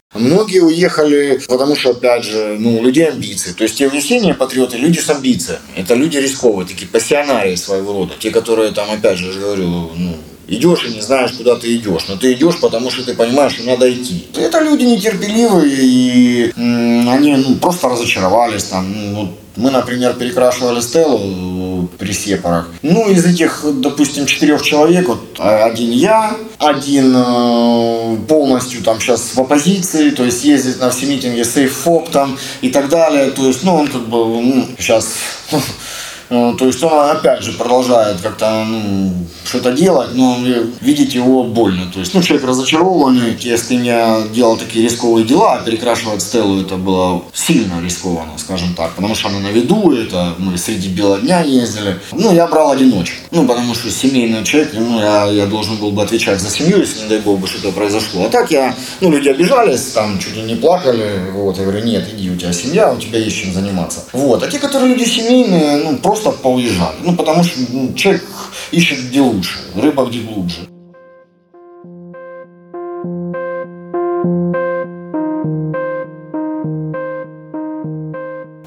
Многие 0.44 0.60
уехали, 0.60 1.40
потому 1.48 1.74
что, 1.76 1.90
опять 1.90 2.24
же, 2.24 2.56
ну, 2.58 2.78
у 2.78 2.82
людей 2.82 3.08
амбиции. 3.08 3.52
То 3.52 3.64
есть 3.64 3.76
те 3.76 3.88
весенние 3.88 4.34
патриоты, 4.34 4.76
люди 4.76 4.98
с 4.98 5.08
амбициями. 5.10 5.60
Это 5.76 5.94
люди 5.94 6.18
рисковые, 6.18 6.66
такие 6.66 6.88
пассионарии 6.88 7.56
своего 7.56 7.92
рода. 7.92 8.14
Те, 8.18 8.30
которые 8.30 8.72
там, 8.72 8.90
опять 8.90 9.18
же, 9.18 9.26
я 9.26 9.32
же 9.32 9.40
говорю, 9.40 9.90
ну, 9.96 10.16
идешь 10.47 10.85
и 10.85 10.93
не 10.93 11.01
знаешь, 11.01 11.31
куда 11.31 11.55
ты 11.55 11.75
идешь. 11.75 12.05
Но 12.07 12.15
ты 12.15 12.33
идешь, 12.33 12.59
потому 12.59 12.91
что 12.91 13.03
ты 13.03 13.13
понимаешь, 13.13 13.53
что 13.53 13.63
надо 13.63 13.91
идти. 13.91 14.25
Это 14.35 14.61
люди 14.61 14.83
нетерпеливые, 14.83 15.75
и 15.75 16.53
они 16.55 17.35
ну, 17.35 17.55
просто 17.55 17.89
разочаровались 17.89 18.65
там. 18.65 19.13
Ну, 19.13 19.33
мы, 19.55 19.71
например, 19.71 20.13
перекрашивали 20.15 20.81
стелу 20.81 21.19
э, 21.21 21.97
при 21.97 22.11
сепарах. 22.11 22.69
Ну, 22.81 23.09
из 23.09 23.25
этих, 23.25 23.63
допустим, 23.75 24.25
четырех 24.25 24.61
человек, 24.61 25.07
вот 25.07 25.19
а, 25.39 25.65
один 25.65 25.91
я, 25.91 26.35
один 26.57 27.13
э, 27.15 28.17
полностью 28.27 28.83
там 28.83 28.99
сейчас 28.99 29.31
в 29.33 29.39
оппозиции, 29.39 30.09
то 30.09 30.25
есть 30.25 30.43
ездит 30.43 30.81
на 30.81 30.89
все 30.89 31.05
митинги 31.05 31.43
сейф-фоп 31.43 32.09
там 32.09 32.37
и 32.61 32.69
так 32.69 32.89
далее. 32.89 33.31
То 33.31 33.47
есть, 33.47 33.63
ну, 33.63 33.75
он 33.75 33.87
как 33.87 34.07
бы 34.07 34.17
ну, 34.41 34.67
сейчас 34.77 35.13
То 36.29 36.65
есть 36.65 36.83
он 36.83 37.09
опять 37.09 37.43
же 37.43 37.53
продолжает 37.53 38.21
как-то 38.21 38.65
ну, 38.67 39.13
что-то 39.45 39.71
делать, 39.71 40.09
но 40.13 40.37
видеть 40.81 41.13
его 41.13 41.43
больно. 41.43 41.91
То 41.93 41.99
есть, 41.99 42.13
ну, 42.13 42.21
человек 42.21 42.47
разочарованный. 42.47 43.37
Если 43.39 43.75
я 43.75 44.23
делал 44.33 44.57
такие 44.57 44.85
рисковые 44.85 45.25
дела, 45.25 45.61
перекрашивать 45.65 46.21
стелу 46.21 46.61
это 46.61 46.75
было 46.77 47.23
сильно 47.33 47.81
рискованно, 47.83 48.37
скажем 48.37 48.73
так. 48.73 48.93
Потому 48.95 49.13
что 49.15 49.29
она 49.29 49.39
на 49.39 49.51
виду, 49.51 49.91
это 49.91 50.33
мы 50.39 50.57
среди 50.57 50.89
бела 50.89 51.19
дня 51.19 51.41
ездили. 51.41 51.99
Ну, 52.11 52.33
я 52.33 52.47
брал 52.47 52.71
одиночек. 52.71 53.15
Ну, 53.31 53.47
потому 53.47 53.75
что 53.75 53.91
семейный 53.91 54.43
человек, 54.43 54.71
ну, 54.73 54.99
я, 54.99 55.25
я 55.25 55.45
должен 55.45 55.77
был 55.77 55.91
бы 55.91 56.01
отвечать 56.01 56.39
за 56.39 56.49
семью, 56.49 56.79
если, 56.79 57.03
не 57.03 57.09
дай 57.09 57.19
бог, 57.19 57.39
бы 57.39 57.47
что-то 57.47 57.71
произошло. 57.71 58.25
А 58.25 58.29
так 58.29 58.49
я, 58.51 58.73
ну, 59.01 59.11
люди 59.11 59.29
обижались, 59.29 59.91
там, 59.91 60.17
чуть 60.19 60.35
ли 60.35 60.41
не 60.41 60.55
плакали. 60.55 61.31
Вот, 61.33 61.57
я 61.57 61.63
говорю, 61.63 61.83
нет, 61.83 62.07
иди, 62.13 62.31
у 62.31 62.35
тебя 62.35 62.51
семья, 62.53 62.91
у 62.91 62.97
тебя 62.97 63.19
есть 63.19 63.35
чем 63.35 63.53
заниматься. 63.53 64.03
Вот. 64.13 64.41
А 64.43 64.47
те, 64.47 64.57
которые 64.57 64.95
люди 64.95 65.03
семейные, 65.03 65.77
ну, 65.83 65.97
просто 65.97 66.14
поуезжали. 66.41 66.95
Ну, 67.03 67.15
потому 67.15 67.43
что 67.43 67.59
человек 67.95 68.23
ищет 68.71 68.99
где 68.99 69.21
лучше, 69.21 69.59
рыба 69.75 70.05
где 70.05 70.19
глубже. 70.19 70.67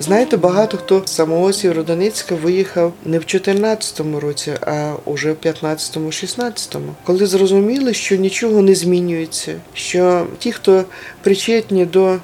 Знаєте, 0.08 0.37
багато 0.37 0.76
хто 0.76 1.02
з 1.04 1.11
самого 1.11 1.52
Сєвєродонецька 1.52 2.34
виїхав 2.34 2.92
не 3.04 3.18
в 3.18 3.22
14-му 3.22 4.20
році, 4.20 4.52
а 4.61 4.94
уже 5.04 5.32
в 5.32 5.37
15-му, 5.37 6.08
16-му, 6.08 6.94
коли 7.04 7.26
зрозуміли, 7.26 7.94
що 7.94 8.16
нічого 8.16 8.62
не 8.62 8.74
змінюється, 8.74 9.54
що 9.74 10.26
ті, 10.38 10.52
хто 10.52 10.84
причетні 11.22 11.87
до 11.87 12.16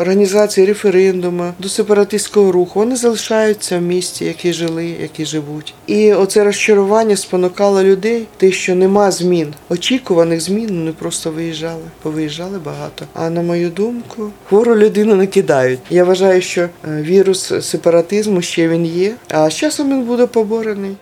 організації 0.00 0.66
референдуму, 0.66 1.52
до 1.58 1.68
сепаратистського 1.68 2.52
руху, 2.52 2.80
вони 2.80 2.96
залишаються 2.96 3.78
в 3.78 3.82
місті, 3.82 4.24
які 4.24 4.52
жили, 4.52 4.86
які 5.00 5.24
живуть. 5.24 5.74
І 5.86 6.12
оце 6.12 6.44
розчарування 6.44 7.16
спонукало 7.16 7.82
людей, 7.82 8.26
те, 8.36 8.52
що 8.52 8.74
нема 8.74 9.10
змін, 9.10 9.54
очікуваних 9.68 10.40
змін, 10.40 10.66
вони 10.68 10.92
просто 10.92 11.30
виїжджали, 11.30 11.82
повиїжджали 12.02 12.58
багато. 12.58 13.04
А 13.14 13.30
на 13.30 13.42
мою 13.42 13.70
думку, 13.70 14.30
хвору 14.48 14.76
людину 14.76 15.14
не 15.14 15.26
кидають. 15.26 15.80
Я 15.90 16.04
вважаю, 16.04 16.42
що 16.42 16.60
е, 16.60 16.68
вірус 17.02 17.52
сепаратизму 17.60 18.42
ще 18.42 18.68
він 18.68 18.86
є, 18.86 19.14
а 19.28 19.50
з 19.50 19.54
часом 19.54 19.90
він 19.90 20.02
буде 20.02 20.26
поборений. 20.26 20.96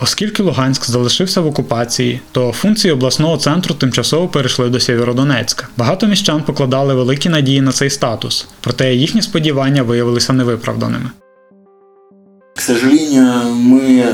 Оскільки 0.00 0.42
Луганськ 0.42 0.84
залишився 0.84 1.40
в 1.40 1.46
окупації, 1.46 2.20
то 2.32 2.52
функції 2.52 2.92
обласного 2.92 3.36
центру 3.36 3.74
тимчасово 3.74 4.28
перейшли 4.28 4.68
до 4.68 4.80
Сєвєродонецька. 4.80 5.68
Багато 5.76 6.06
міщан 6.06 6.42
покладали 6.42 6.94
великі 6.94 7.28
надії 7.28 7.60
на 7.60 7.72
цей 7.72 7.90
статус, 7.90 8.48
проте 8.60 8.94
їхні 8.94 9.22
сподівання 9.22 9.82
виявилися 9.82 10.32
невиправданими. 10.32 11.10
К 12.56 12.62
сожалению, 12.62 13.32
ми 13.54 14.04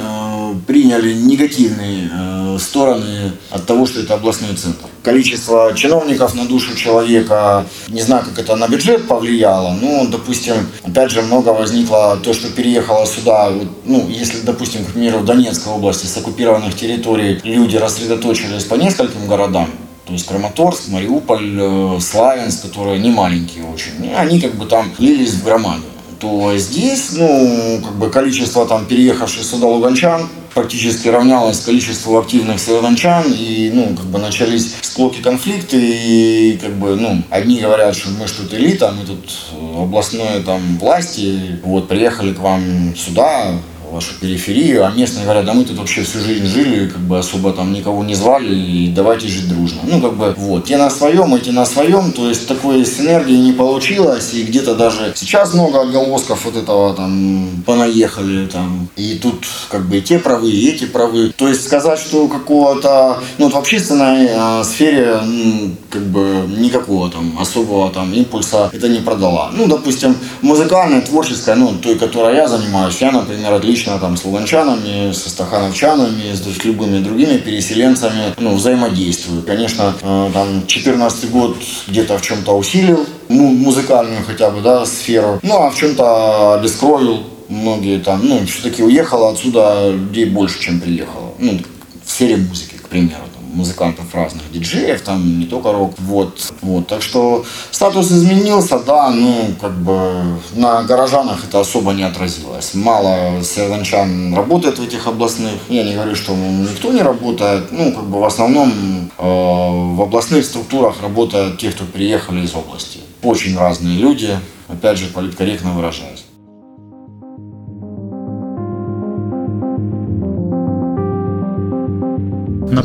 прийняли 0.67 1.15
приняли 1.15 2.11
стороны 2.59 3.33
от 3.51 3.67
того, 3.67 3.87
что 3.87 4.01
это 4.01 4.15
областной 4.15 4.55
центр. 4.55 4.87
Количество 5.03 5.73
чиновников 5.75 6.35
на 6.35 6.47
душу 6.47 6.77
человека, 6.77 7.67
не 7.89 8.03
знаю, 8.03 8.25
как 8.25 8.39
это 8.39 8.57
на 8.57 8.69
бюджет 8.69 9.07
повлияло, 9.07 9.77
но, 9.81 10.07
допустим, 10.07 10.55
опять 10.85 11.11
же, 11.11 11.23
много 11.23 11.51
возникло 11.51 12.19
то, 12.23 12.33
что 12.33 12.49
переехало 12.51 13.07
сюда, 13.07 13.53
ну, 13.85 14.09
если, 14.09 14.41
допустим, 14.41 14.85
к 14.85 14.93
примеру, 14.93 15.19
в 15.19 15.25
Донецкой 15.25 15.73
области 15.73 16.07
с 16.07 16.17
оккупированных 16.17 16.75
территорий 16.75 17.41
люди 17.45 17.77
рассредоточились 17.77 18.65
по 18.65 18.75
нескольким 18.75 19.27
городам, 19.27 19.71
то 20.07 20.13
есть 20.13 20.27
Краматорск, 20.27 20.89
Мариуполь, 20.89 21.59
э, 21.61 21.99
Славянск, 22.01 22.63
которые 22.63 22.99
не 22.99 23.11
маленькие 23.11 23.65
очень, 23.65 24.05
и 24.05 24.15
они 24.15 24.41
как 24.41 24.55
бы 24.55 24.67
там 24.67 24.91
лились 24.99 25.33
в 25.33 25.45
громаду 25.45 25.83
то 26.19 26.57
здесь, 26.57 27.13
ну, 27.13 27.81
как 27.85 27.95
бы 27.95 28.11
количество 28.11 28.67
там 28.67 28.87
переехавших 28.87 29.45
сюда 29.45 29.67
луганчан 29.67 30.29
практически 30.59 31.07
равнялось 31.07 31.61
количеству 31.61 32.19
активных 32.19 32.59
северодончан, 32.59 33.33
и, 33.33 33.71
ну, 33.73 33.95
как 33.95 34.07
бы 34.07 34.19
начались 34.19 34.75
склоки, 34.83 35.23
конфликты, 35.23 35.77
и, 35.81 36.59
как 36.61 36.75
бы, 36.75 36.97
ну, 36.97 37.23
одни 37.31 37.61
говорят, 37.61 37.95
что 37.95 38.11
мы 38.11 38.27
что 38.27 38.43
тут 38.43 38.55
элита, 38.55 38.93
мы 38.93 39.07
тут 39.07 39.31
областной, 39.77 40.43
там, 40.45 40.79
власти, 40.79 41.61
вот, 41.63 41.87
приехали 41.87 42.35
к 42.35 42.41
вам 42.41 42.93
сюда, 42.97 43.53
вашу 43.91 44.15
периферию, 44.21 44.87
а 44.87 44.91
местные 44.91 45.25
говорят, 45.25 45.45
да 45.45 45.55
мы 45.55 45.65
тут 45.65 45.79
вообще 45.79 46.03
всю 46.03 46.21
жизнь 46.21 46.47
жили, 46.47 46.89
как 46.89 47.01
бы 47.01 47.19
особо 47.19 47.53
там 47.53 47.73
никого 47.73 48.05
не 48.05 48.15
звали, 48.15 48.55
и 48.55 48.89
давайте 48.89 49.29
жить 49.29 49.49
дружно. 49.49 49.81
Ну, 49.85 50.01
как 50.01 50.17
бы, 50.17 50.35
вот, 50.37 50.67
те 50.67 50.77
на 50.77 50.91
своем, 50.91 51.35
эти 51.35 51.51
на 51.51 51.67
своем, 51.67 52.13
то 52.13 52.29
есть 52.29 52.47
такой 52.47 52.85
синергии 52.85 53.37
не 53.37 53.53
получилось, 53.53 54.35
и 54.35 54.43
где-то 54.43 54.75
даже 54.75 55.13
сейчас 55.17 55.55
много 55.55 55.83
отголосков 55.83 56.45
вот 56.45 56.57
этого 56.57 56.95
там 56.95 57.63
понаехали 57.67 58.47
там, 58.47 58.89
и 58.97 59.15
тут 59.15 59.47
как 59.71 59.87
бы 59.87 59.99
и 59.99 60.03
те 60.03 60.19
правы, 60.19 60.51
и 60.51 60.69
эти 60.69 60.85
правы. 60.85 61.33
То 61.37 61.49
есть 61.49 61.65
сказать, 61.65 61.99
что 61.99 62.29
какого-то, 62.29 63.19
ну, 63.39 63.47
вот 63.47 63.55
в 63.55 63.59
общественной 63.59 64.29
э, 64.31 64.65
сфере, 64.65 65.21
ну, 65.25 65.71
как 65.91 66.03
бы 66.03 66.45
никакого 66.59 67.11
там 67.11 67.39
особого 67.41 67.91
там 67.91 68.13
импульса 68.13 68.71
это 68.73 68.89
не 68.89 69.01
продала. 69.01 69.51
Ну, 69.53 69.67
допустим, 69.67 70.17
музыкальная, 70.43 71.01
творческая, 71.01 71.57
ну, 71.57 71.75
той, 71.83 71.97
которой 71.97 72.37
я 72.37 72.49
занимаюсь, 72.49 72.97
я, 73.01 73.11
например, 73.11 73.53
отлично 73.53 73.78
там 73.85 74.17
с 74.17 74.25
луганчанами, 74.25 75.13
со 75.13 75.31
стахановчанами, 75.31 76.35
с 76.35 76.65
любыми 76.65 76.99
другими 76.99 77.39
переселенцами, 77.39 78.35
ну, 78.39 78.55
взаимодействую. 78.55 79.43
Конечно, 79.43 79.95
э, 80.01 80.31
там 80.33 80.67
14 80.67 81.31
год 81.31 81.57
где-то 81.87 82.19
в 82.19 82.23
чем-то 82.23 82.57
усилил, 82.57 83.07
ну, 83.29 83.51
музыкальную 83.51 84.25
хотя 84.25 84.51
бы, 84.51 84.61
да, 84.61 84.85
сферу, 84.87 85.39
ну, 85.43 85.63
а 85.63 85.71
в 85.71 85.77
чем-то 85.77 86.55
обескровил 86.55 87.25
многие 87.49 87.99
там, 87.99 88.21
ну, 88.27 88.45
все-таки 88.47 88.83
уехало 88.83 89.33
отсюда 89.33 89.91
людей 89.91 90.27
больше, 90.27 90.61
чем 90.61 90.81
приехало. 90.81 91.33
Ну, 91.39 91.59
в 92.05 92.11
сфере 92.11 92.37
музыки, 92.37 92.75
к 92.75 92.89
примеру 92.89 93.28
музыкантов 93.53 94.15
разных, 94.15 94.51
диджеев, 94.53 95.01
там 95.03 95.41
не 95.41 95.47
только 95.47 95.73
рок. 95.73 95.95
Вот, 95.99 96.53
вот. 96.61 96.87
Так 96.87 97.03
что 97.03 97.45
статус 97.71 98.11
изменился, 98.11 98.79
да, 98.79 99.11
ну, 99.11 99.55
как 99.61 99.73
бы 99.73 100.39
на 100.55 100.83
горожанах 100.83 101.45
это 101.45 101.61
особо 101.61 101.93
не 101.93 102.03
отразилось. 102.03 102.75
Мало 102.75 103.43
северянчан 103.43 104.35
работает 104.35 104.79
в 104.79 104.83
этих 104.83 105.07
областных. 105.07 105.55
Я 105.69 105.85
не 105.85 105.95
говорю, 105.95 106.15
что 106.15 106.35
никто 106.35 106.93
не 106.93 107.03
работает. 107.03 107.73
Ну, 107.73 107.93
как 107.93 108.05
бы 108.05 108.21
в 108.21 108.25
основном 108.25 109.11
э, 109.19 109.23
в 109.23 110.03
областных 110.03 110.45
структурах 110.45 111.03
работают 111.03 111.59
те, 111.59 111.71
кто 111.71 111.85
приехали 111.85 112.45
из 112.45 112.55
области. 112.55 113.01
Очень 113.23 113.59
разные 113.59 113.99
люди, 113.99 114.39
опять 114.69 114.99
же, 114.99 115.07
политкорректно 115.07 115.73
выражаясь. 115.73 116.28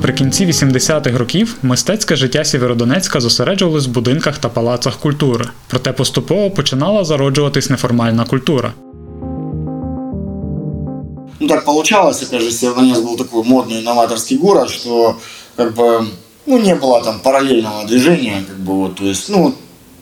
Наприкінці 0.02 0.46
80-х 0.46 1.18
років 1.18 1.56
мистецьке 1.62 2.16
життя 2.16 2.44
Сєвєродонецька 2.44 3.20
зосереджувалось 3.20 3.86
в 3.86 3.90
будинках 3.90 4.38
та 4.38 4.48
палацах 4.48 4.96
культури, 4.96 5.44
проте 5.68 5.92
поступово 5.92 6.50
починала 6.50 7.04
зароджуватись 7.04 7.70
неформальна 7.70 8.24
культура. 8.24 8.72
Ну 11.40 11.48
так 11.48 11.64
получалось, 11.64 12.22
опять 12.22 12.42
же, 12.42 12.50
Северодонецк 12.50 13.02
был 13.02 13.16
такой 13.16 13.44
модный 13.44 13.82
новаторский 13.82 14.38
город, 14.38 14.70
что 14.70 15.16
как 15.56 15.74
бы 15.74 16.06
ну, 16.46 16.58
не 16.58 16.74
было 16.74 17.04
там 17.04 17.20
параллельного 17.20 17.84
движения, 17.84 18.44
как 18.48 18.56
бы 18.56 18.72
вот, 18.72 18.96
то 18.96 19.04
есть, 19.04 19.28
ну, 19.28 19.54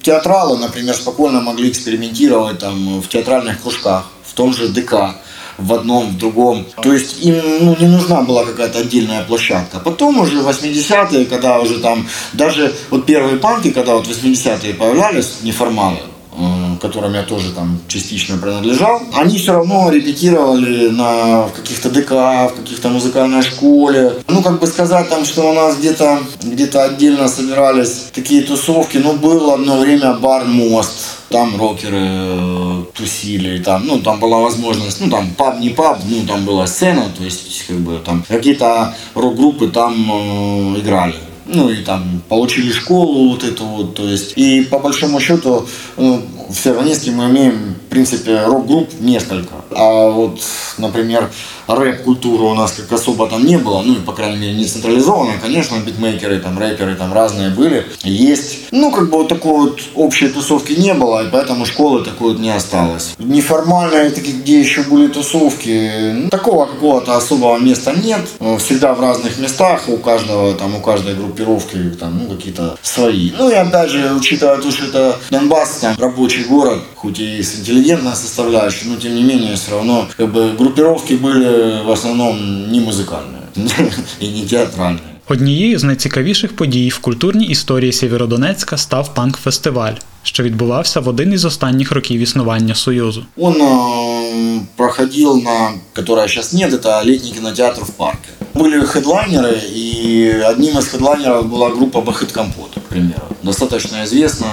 театралы, 0.03 0.59
например, 0.59 0.95
спокойно 0.95 1.41
могли 1.41 1.69
экспериментировать 1.69 2.59
там 2.59 3.01
в 3.01 3.09
театральных 3.09 3.63
кружках, 3.63 4.05
в 4.25 4.33
том 4.33 4.55
же 4.55 4.69
ДК 4.69 5.17
В 5.58 5.74
одном, 5.74 6.10
в 6.10 6.18
другом. 6.18 6.66
То 6.82 6.94
есть 6.94 7.24
им 7.26 7.36
ну, 7.62 7.76
не 7.80 7.88
нужна 7.88 8.22
была 8.22 8.46
какая-то 8.46 8.80
отдельная 8.80 9.24
площадка. 9.24 9.80
Потом 9.80 10.20
уже 10.20 10.42
80-е, 10.42 11.26
когда 11.26 11.60
уже 11.60 11.80
там, 11.80 12.08
даже 12.34 12.74
вот 12.90 13.06
первые 13.06 13.38
панки, 13.38 13.72
когда 13.72 13.96
вот 13.96 14.08
80-е 14.08 14.74
появлялись, 14.74 15.38
неформалы, 15.44 16.00
которым 16.82 17.14
я 17.14 17.24
тоже 17.24 17.52
там 17.52 17.80
частично 17.88 18.38
принадлежал, 18.38 19.02
они 19.14 19.38
все 19.38 19.54
равно 19.54 19.90
репетировали 19.92 20.90
на 20.90 21.48
в 21.48 21.54
каких-то 21.54 21.90
ДК, 21.90 22.12
в 22.12 22.54
каких-то 22.58 22.90
музыкальной 22.90 23.44
школе. 23.44 24.14
Ну, 24.28 24.42
как 24.42 24.60
бы 24.60 24.68
сказать 24.68 25.10
там, 25.10 25.24
что 25.26 25.50
у 25.50 25.54
нас 25.54 25.78
где-то 25.78 26.20
где 26.44 26.66
отдельно 26.66 27.28
собирались 27.28 28.08
такие 28.14 28.42
тусовки, 28.42 28.98
ну, 28.98 29.14
был 29.14 29.52
одно 29.52 29.80
время 29.80 30.14
бар 30.14 30.46
«Мост», 30.46 31.22
там 31.30 31.58
рокеры 31.58 32.02
э, 32.02 32.84
тусили, 32.94 33.62
там, 33.64 33.88
ну, 33.88 34.00
там 34.00 34.20
была 34.20 34.40
возможность, 34.40 35.00
ну, 35.02 35.10
там, 35.10 35.30
паб, 35.38 35.60
не 35.60 35.70
паб, 35.70 36.00
ну, 36.10 36.26
там 36.28 36.46
была 36.46 36.68
сцена, 36.68 37.10
то 37.18 37.24
есть, 37.24 37.66
как 37.68 37.78
бы, 37.78 38.00
там, 38.06 38.24
какие-то 38.28 38.94
рок-группы 39.16 39.68
там 39.68 39.94
э, 40.76 40.80
играли. 40.80 41.16
Ну, 41.46 41.70
и 41.70 41.78
там 41.78 42.22
получили 42.30 42.72
школу 42.72 43.30
вот 43.30 43.44
эту 43.44 43.66
вот, 43.66 43.96
то 43.96 44.08
есть, 44.08 44.34
и 44.36 44.62
по 44.62 44.80
большому 44.80 45.20
счету, 45.20 45.68
ну, 45.98 46.22
в 46.52 46.60
Северонеске 46.60 47.12
мы 47.12 47.30
имеем, 47.30 47.76
в 47.76 47.81
принципе, 47.92 48.46
рок-групп 48.46 48.90
несколько. 49.00 49.54
А 49.72 50.10
вот, 50.10 50.40
например, 50.78 51.30
рэп-культуры 51.68 52.44
у 52.44 52.54
нас 52.54 52.72
как 52.72 52.92
особо 52.94 53.28
там 53.28 53.46
не 53.46 53.58
было, 53.58 53.82
ну, 53.82 53.96
по 53.96 54.14
крайней 54.14 54.38
мере, 54.38 54.54
не 54.54 54.66
централизованно. 54.66 55.34
Конечно, 55.42 55.76
битмейкеры, 55.86 56.40
там, 56.40 56.58
рэперы 56.58 56.96
там 56.96 57.14
разные 57.14 57.50
были, 57.50 57.86
есть. 58.04 58.72
Ну, 58.72 58.92
как 58.92 59.10
бы 59.10 59.18
вот 59.18 59.28
такой 59.28 59.70
вот 59.70 59.82
общей 59.96 60.30
тусовки 60.30 60.72
не 60.72 60.94
было, 60.94 61.28
и 61.28 61.30
поэтому 61.30 61.66
школы 61.66 62.04
такой 62.04 62.32
вот 62.32 62.40
не 62.40 62.50
осталось. 62.50 63.14
Неформальные 63.20 64.12
такие, 64.12 64.38
где 64.38 64.60
еще 64.62 64.84
были 64.84 65.08
тусовки, 65.08 66.14
ну, 66.14 66.30
такого 66.30 66.68
какого-то 66.68 67.18
особого 67.18 67.58
места 67.58 67.94
нет. 67.94 68.22
Всегда 68.60 68.94
в 68.94 69.02
разных 69.02 69.38
местах, 69.38 69.90
у 69.90 69.98
каждого, 69.98 70.54
там, 70.54 70.76
у 70.76 70.80
каждой 70.80 71.16
группировки, 71.16 71.78
там, 72.00 72.20
ну, 72.24 72.36
какие-то 72.36 72.78
свои. 72.82 73.32
Ну, 73.38 73.50
и 73.50 73.54
опять 73.54 73.90
же, 73.90 74.14
учитывая 74.14 74.58
то, 74.58 74.72
что 74.72 74.86
это 74.86 75.20
Донбасс, 75.30 75.80
там, 75.82 75.96
рабочий 76.00 76.46
город, 76.46 76.80
хоть 76.96 77.20
и 77.20 77.44
с 77.44 77.56
интеллигентной 77.81 78.15
составляющей, 78.15 78.89
но 78.89 78.97
тем 78.97 79.15
не 79.15 79.23
менее, 79.23 79.55
все 79.55 79.71
равно, 79.71 80.09
как 80.17 80.33
бы, 80.33 80.57
группировки 80.57 81.15
были 81.15 81.83
в 81.85 81.91
основному 81.91 82.41
не 82.73 82.81
музикальне 82.81 83.39
і 84.21 84.29
не 84.29 84.47
театральне. 84.47 84.99
Однією 85.29 85.79
з 85.79 85.85
найцікавіших 85.85 86.57
подій 86.57 86.89
в 86.89 86.99
культурній 86.99 87.47
історії 87.47 87.93
Сєвєродонецька 87.93 88.77
став 88.77 89.15
панк-фестиваль, 89.15 89.95
що 90.23 90.43
відбувався 90.43 91.01
в 91.01 91.09
один 91.09 91.33
із 91.33 91.45
останніх 91.45 91.93
років 91.93 92.21
існування 92.21 92.75
Союзу. 92.75 93.25
Он 93.37 93.55
э, 93.55 94.61
проходил 94.77 95.43
на, 95.43 95.71
которая 95.93 96.29
сейчас 96.29 96.53
нет, 96.53 96.73
это 96.73 97.05
летний 97.05 97.33
кинотеатр 97.33 97.81
в 97.81 97.91
парке. 97.91 98.29
Были 98.55 98.87
хедлайнеры, 98.87 99.61
и 99.77 100.43
одним 100.51 100.79
из 100.79 100.89
хедлайнеров 100.89 101.47
была 101.47 101.71
группа 101.71 102.01
Бахыт 102.01 102.33
Компот, 102.33 102.71
к 102.75 102.89
примеру. 102.89 103.27
Достаточно 103.43 104.05
известно, 104.05 104.47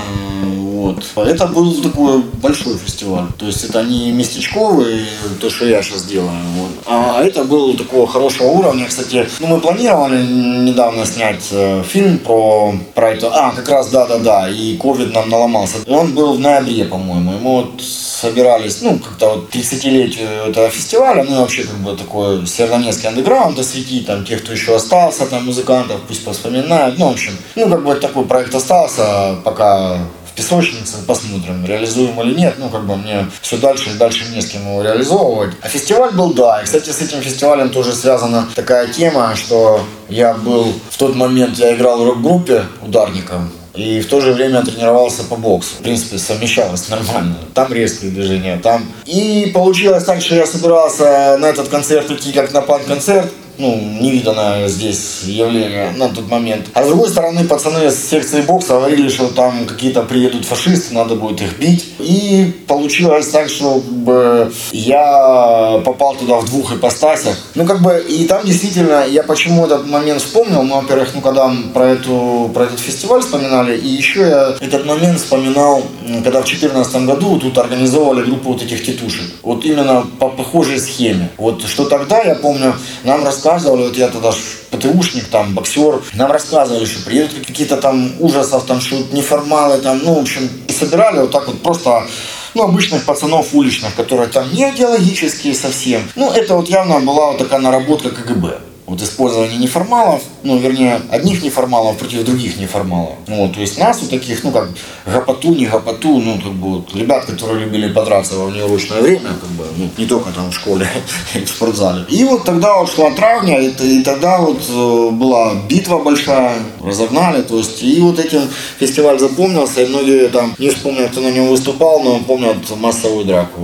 вот. 0.79 1.27
Это 1.27 1.47
был 1.47 1.83
такой 1.83 2.23
большой 2.23 2.77
фестиваль. 2.79 3.27
То 3.39 3.47
есть 3.47 3.65
это 3.65 3.83
не 3.83 4.13
местечковый, 4.13 5.01
то, 5.41 5.51
что 5.51 5.67
я 5.67 5.83
сейчас 5.83 6.05
делаю. 6.05 6.31
Вот. 6.57 6.71
А 6.87 7.23
это 7.23 7.45
был 7.45 7.75
такого 7.75 8.07
хорошего 8.07 8.49
уровня. 8.49 8.87
Кстати, 8.87 9.29
ну, 9.41 9.47
мы 9.49 9.61
планировали 9.61 10.23
недавно 10.23 11.05
снять 11.05 11.49
э, 11.51 11.83
фильм 11.83 12.19
про, 12.19 12.75
про 12.95 13.11
это. 13.11 13.31
А, 13.33 13.53
как 13.53 13.69
раз, 13.69 13.89
да-да-да. 13.91 14.49
И 14.49 14.77
ковид 14.77 15.13
нам 15.13 15.29
наломался. 15.29 15.79
Он 15.87 16.15
был 16.15 16.35
в 16.35 16.41
ноябре, 16.41 16.85
по-моему. 16.85 17.33
И 17.33 17.37
мы 17.37 17.63
вот 17.63 17.83
собирались, 18.21 18.83
ну, 18.83 18.99
как-то 18.99 19.29
вот 19.29 19.51
30-летию 19.55 20.29
этого 20.49 20.71
фестиваля, 20.71 21.25
ну, 21.25 21.37
и 21.37 21.39
вообще, 21.39 21.65
как 21.65 21.77
бы, 21.77 21.97
такой 21.97 22.47
северодонецкий 22.47 23.09
андеграунд 23.09 23.59
осветить, 23.59 24.07
там, 24.07 24.25
тех, 24.25 24.43
кто 24.43 24.53
еще 24.53 24.75
остался, 24.75 25.27
там, 25.27 25.45
музыкантов, 25.47 26.01
пусть 26.07 26.29
вспоминают, 26.29 26.99
ну, 26.99 27.09
в 27.09 27.13
общем, 27.13 27.33
ну, 27.55 27.69
как 27.69 27.85
бы, 27.85 27.95
такой 27.95 28.25
проект 28.25 28.55
остался, 28.55 29.37
пока 29.45 29.99
песочницы, 30.39 30.99
посмотрим, 31.07 31.67
реализуем 31.67 32.21
или 32.23 32.35
нет. 32.39 32.55
Ну, 32.59 32.69
как 32.69 32.87
бы 32.87 32.97
мне 32.97 33.27
все 33.43 33.57
дальше 33.57 33.91
и 33.91 33.95
дальше 33.95 34.25
не 34.33 34.41
с 34.41 34.47
кем 34.47 34.63
его 34.63 34.83
реализовывать. 34.83 35.55
А 35.61 35.69
фестиваль 35.69 36.13
был, 36.13 36.33
да. 36.33 36.61
И, 36.61 36.65
кстати, 36.65 36.91
с 36.91 37.01
этим 37.03 37.21
фестивалем 37.21 37.71
тоже 37.71 37.93
связана 37.93 38.49
такая 38.55 38.87
тема, 38.87 39.35
что 39.35 39.81
я 40.09 40.35
был 40.35 40.73
в 40.91 40.97
тот 40.97 41.17
момент, 41.17 41.59
я 41.59 41.75
играл 41.75 41.99
в 41.99 42.07
рок-группе 42.07 42.63
ударником, 42.81 43.51
и 43.75 44.01
в 44.01 44.07
то 44.09 44.21
же 44.21 44.33
время 44.33 44.63
тренировался 44.63 45.25
по 45.25 45.37
боксу. 45.37 45.75
В 45.75 45.83
принципе, 45.83 46.19
совмещалось 46.19 46.89
нормально. 46.89 47.37
Там 47.55 47.73
резкие 47.73 48.13
движения, 48.13 48.61
там. 48.63 48.87
И 49.07 49.51
получилось 49.53 50.05
так, 50.05 50.21
что 50.21 50.37
я 50.37 50.47
собирался 50.47 51.37
на 51.39 51.47
этот 51.47 51.69
концерт 51.69 52.11
идти 52.11 52.33
как 52.33 52.53
на 52.53 52.61
пан-концерт, 52.61 53.33
ну, 53.59 53.77
невиданное 54.01 54.69
здесь 54.69 55.23
явление 55.25 55.91
на 55.97 56.09
тот 56.09 56.29
момент. 56.29 56.67
А 56.75 56.85
с 56.85 56.89
другой 56.89 57.09
стороны, 57.09 57.45
пацаны 57.45 57.91
с 57.91 57.97
секции 57.97 58.41
бокса 58.43 58.75
говорили, 58.75 59.09
что 59.09 59.29
там 59.29 59.67
какие-то 59.67 60.03
приедут 60.03 60.45
фашисты, 60.45 60.95
надо 60.95 61.17
будет 61.17 61.43
их 61.43 61.59
бить. 61.59 61.87
И 61.99 62.53
получилось 62.67 63.29
так, 63.29 63.49
что 63.49 63.81
бы, 63.81 64.53
я 64.73 65.81
попал 65.85 66.15
туда 66.15 66.37
в 66.37 66.47
двух 66.47 66.73
ипостасях. 66.73 67.37
Ну, 67.55 67.67
как 67.67 67.83
бы, 67.83 68.05
и 68.09 68.27
там 68.27 68.45
действительно, 68.45 69.05
я 69.07 69.23
почему 69.23 69.67
этот 69.67 69.87
момент 69.87 70.23
вспомнил, 70.23 70.63
ну, 70.63 70.77
во-первых, 70.77 71.11
ну, 71.15 71.21
когда 71.21 71.53
про, 71.75 71.87
эту, 71.87 72.51
про 72.55 72.65
этот 72.65 72.79
фестиваль 72.79 73.21
вспоминали, 73.21 73.77
и 73.77 73.89
еще 73.89 74.21
я 74.21 74.57
этот 74.61 74.87
момент 74.87 75.19
вспоминал, 75.19 75.83
когда 76.25 76.43
в 76.43 76.45
2014 76.45 77.07
году 77.07 77.39
тут 77.39 77.59
организовывали 77.59 78.25
группу 78.25 78.53
вот 78.53 78.63
этих 78.63 78.85
тетушек. 78.85 79.25
Вот 79.43 79.65
именно 79.65 80.07
по 80.19 80.29
похожей 80.29 80.79
схеме. 80.79 81.31
Вот 81.37 81.63
что 81.65 81.85
тогда, 81.87 82.23
я 82.23 82.35
помню, 82.35 82.75
нам 83.05 83.25
рассказывали, 83.49 83.83
вот 83.89 83.97
я 83.97 84.09
тогда 84.09 84.33
ж 84.33 84.37
ПТУшник, 84.71 85.29
там, 85.29 85.55
боксер, 85.55 86.01
нам 86.15 86.31
рассказывали, 86.31 86.85
что 86.85 87.05
приедут 87.05 87.47
какие-то 87.47 87.77
там 87.77 88.13
ужасов, 88.21 88.65
там, 88.67 88.81
что 88.81 88.97
неформалы, 89.13 89.79
там, 89.79 90.01
ну, 90.05 90.15
в 90.15 90.19
общем, 90.19 90.49
и 90.69 90.73
собирали 90.73 91.21
вот 91.21 91.31
так 91.31 91.47
вот 91.49 91.63
просто 91.63 92.07
ну, 92.55 92.63
обычных 92.65 93.05
пацанов 93.05 93.55
уличных, 93.55 93.95
которые 93.95 94.29
там 94.29 94.53
не 94.53 94.71
идеологические 94.71 95.55
совсем. 95.55 96.03
Ну, 96.17 96.31
это 96.31 96.55
вот 96.57 96.69
явно 96.69 97.01
была 97.01 97.29
вот 97.29 97.39
такая 97.39 97.61
наработка 97.61 98.11
КГБ. 98.11 98.59
Вот 98.99 99.07
использование 99.07 99.59
неформалов, 99.59 100.23
ну, 100.43 100.59
вернее, 100.59 101.01
одних 101.11 101.43
неформалов 101.43 101.99
против 101.99 102.25
других 102.25 102.59
неформалов. 102.59 103.15
Ну, 103.29 103.49
то 103.49 103.61
есть 103.61 103.79
нас 103.79 104.01
вот 104.01 104.11
таких, 104.11 104.43
ну, 104.43 104.51
как 104.51 104.71
гопоту, 105.07 105.55
не 105.55 105.67
гопоту, 105.67 106.19
ну, 106.19 106.41
как 106.41 106.53
бы, 106.53 106.69
вот, 106.77 106.95
ребят, 106.97 107.25
которые 107.25 107.65
любили 107.65 107.93
подраться 107.93 108.35
во 108.37 108.47
внеурочное 108.47 109.01
время, 109.01 109.31
как 109.41 109.51
бы, 109.51 109.67
ну, 109.77 109.89
не 109.97 110.07
только 110.07 110.31
там 110.31 110.51
в 110.51 110.55
школе 110.55 110.89
в 111.35 111.49
спортзале. 111.49 112.07
И 112.09 112.25
вот 112.25 112.45
тогда 112.45 112.79
вот 112.79 112.91
шла 112.91 113.13
травня, 113.13 113.61
и, 113.61 113.71
и 113.71 114.03
тогда 114.03 114.39
вот 114.39 114.63
э, 114.69 115.11
была 115.11 115.55
битва 115.69 115.99
большая, 115.99 116.57
разогнали, 116.83 117.43
то 117.43 117.59
есть, 117.59 117.83
и 117.83 118.01
вот 118.01 118.19
этим 118.19 118.43
фестиваль 118.81 119.19
запомнился, 119.19 119.83
и 119.83 119.87
многие 119.87 120.29
там, 120.29 120.55
не 120.59 120.71
вспомнят, 120.71 121.11
кто 121.13 121.21
на 121.21 121.31
нем 121.31 121.49
выступал, 121.49 122.03
но 122.03 122.19
помнят 122.21 122.57
массовую 122.77 123.25
драку 123.25 123.61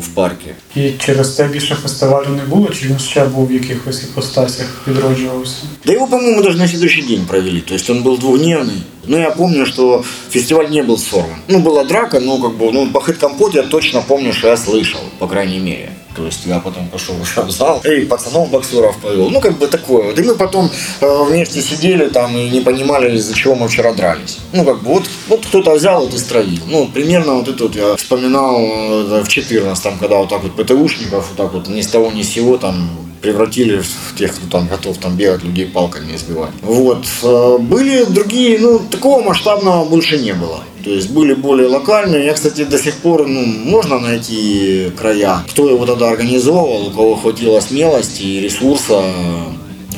в 0.00 0.14
парке. 0.14 0.56
І 0.75 0.91
через 0.91 1.29
те 1.29 1.47
більше 1.47 1.75
фестивалю 1.75 2.29
не 2.29 2.43
було, 2.43 2.69
чи 2.69 2.87
він 2.87 2.99
ще 2.99 3.25
був 3.25 3.47
в 3.47 3.51
якихось 3.51 4.03
іпостасях 4.03 4.67
відроджувався? 4.87 5.55
Да 5.85 5.93
его, 5.93 6.07
по-моему, 6.07 6.41
даже 6.41 6.57
на 6.57 6.67
следующий 6.67 7.01
день 7.01 7.25
провели. 7.25 7.61
То 7.61 7.73
есть 7.73 7.89
он 7.89 8.03
был 8.03 8.17
двухдневный. 8.17 8.81
Но 9.05 9.17
я 9.17 9.31
помню, 9.31 9.65
что 9.65 10.03
фестиваль 10.29 10.69
не 10.69 10.81
был 10.81 10.97
сорван. 10.97 11.41
Ну, 11.47 11.59
была 11.59 11.83
драка, 11.83 12.19
но 12.19 12.39
как 12.39 12.55
бы, 12.57 12.71
ну, 12.71 12.85
бахыт 12.85 13.17
компот 13.17 13.53
я 13.53 13.63
точно 13.63 14.01
помню, 14.01 14.33
что 14.33 14.47
я 14.47 14.57
слышал, 14.57 15.01
по 15.19 15.27
крайней 15.27 15.59
мере. 15.59 15.91
То 16.15 16.25
есть 16.25 16.45
я 16.45 16.59
потом 16.59 16.87
пошел 16.89 17.15
в 17.15 17.51
зал, 17.51 17.81
эй, 17.83 18.05
пацанов 18.05 18.49
боксеров 18.51 18.97
повел. 18.97 19.29
Ну, 19.29 19.39
как 19.39 19.57
бы 19.57 19.67
такое. 19.67 20.03
вот. 20.03 20.19
И 20.19 20.23
мы 20.23 20.35
потом 20.35 20.69
э, 21.01 21.23
вместе 21.27 21.61
сидели 21.61 22.07
там 22.07 22.37
и 22.37 22.49
не 22.49 22.61
понимали, 22.61 23.15
из-за 23.15 23.33
чего 23.33 23.55
мы 23.55 23.67
вчера 23.67 23.93
дрались. 23.93 24.37
Ну, 24.53 24.63
как 24.63 24.83
бы, 24.83 24.89
вот, 24.89 25.09
вот 25.27 25.45
кто-то 25.45 25.73
взял 25.73 26.05
вот 26.05 26.13
и 26.13 26.17
строил. 26.17 26.59
Ну, 26.67 26.87
примерно 26.87 27.33
вот 27.33 27.47
это 27.47 27.63
вот 27.63 27.75
я 27.75 27.95
вспоминал 27.95 28.59
э, 28.59 29.23
в 29.23 29.27
14 29.27 29.99
когда 29.99 30.17
вот 30.17 30.29
так 30.29 30.43
вот 30.43 30.55
ПТУшников 30.62 31.28
вот 31.28 31.36
так 31.36 31.52
вот 31.52 31.68
ни 31.68 31.80
с 31.80 31.86
того 31.86 32.10
ни 32.10 32.22
с 32.22 32.30
сего 32.30 32.58
там 32.58 32.90
превратили 33.20 33.80
в 33.80 34.16
тех, 34.16 34.34
кто 34.34 34.46
там 34.48 34.68
готов 34.68 34.96
там 34.98 35.16
бегать, 35.16 35.42
людей 35.42 35.66
палками 35.66 36.14
избивать. 36.14 36.52
Вот. 36.62 37.04
Э, 37.22 37.58
Были 37.58 38.04
другие, 38.04 38.58
ну, 38.60 38.78
такого 38.78 39.22
масштабного 39.22 39.84
больше 39.84 40.18
не 40.18 40.32
было. 40.34 40.60
То 40.84 40.90
есть 40.90 41.10
были 41.10 41.34
более 41.34 41.66
локальные. 41.68 42.24
Я, 42.24 42.34
кстати, 42.34 42.64
до 42.64 42.78
сих 42.78 42.94
пор, 42.98 43.26
ну, 43.26 43.44
можно 43.44 43.98
найти 43.98 44.90
края. 44.96 45.42
Кто 45.50 45.68
его 45.68 45.84
тогда 45.86 46.10
организовывал, 46.10 46.86
у 46.86 46.90
кого 46.90 47.16
хватило 47.16 47.60
смелости 47.60 48.22
и 48.22 48.40
ресурса 48.40 49.02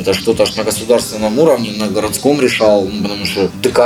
это 0.00 0.14
что-то 0.14 0.42
аж 0.42 0.56
на 0.56 0.64
государственном 0.64 1.38
уровне, 1.38 1.72
на 1.76 1.88
городском 1.88 2.40
решал, 2.40 2.84
ну, 2.84 3.02
потому 3.02 3.26
что 3.26 3.50
ДК 3.62 3.80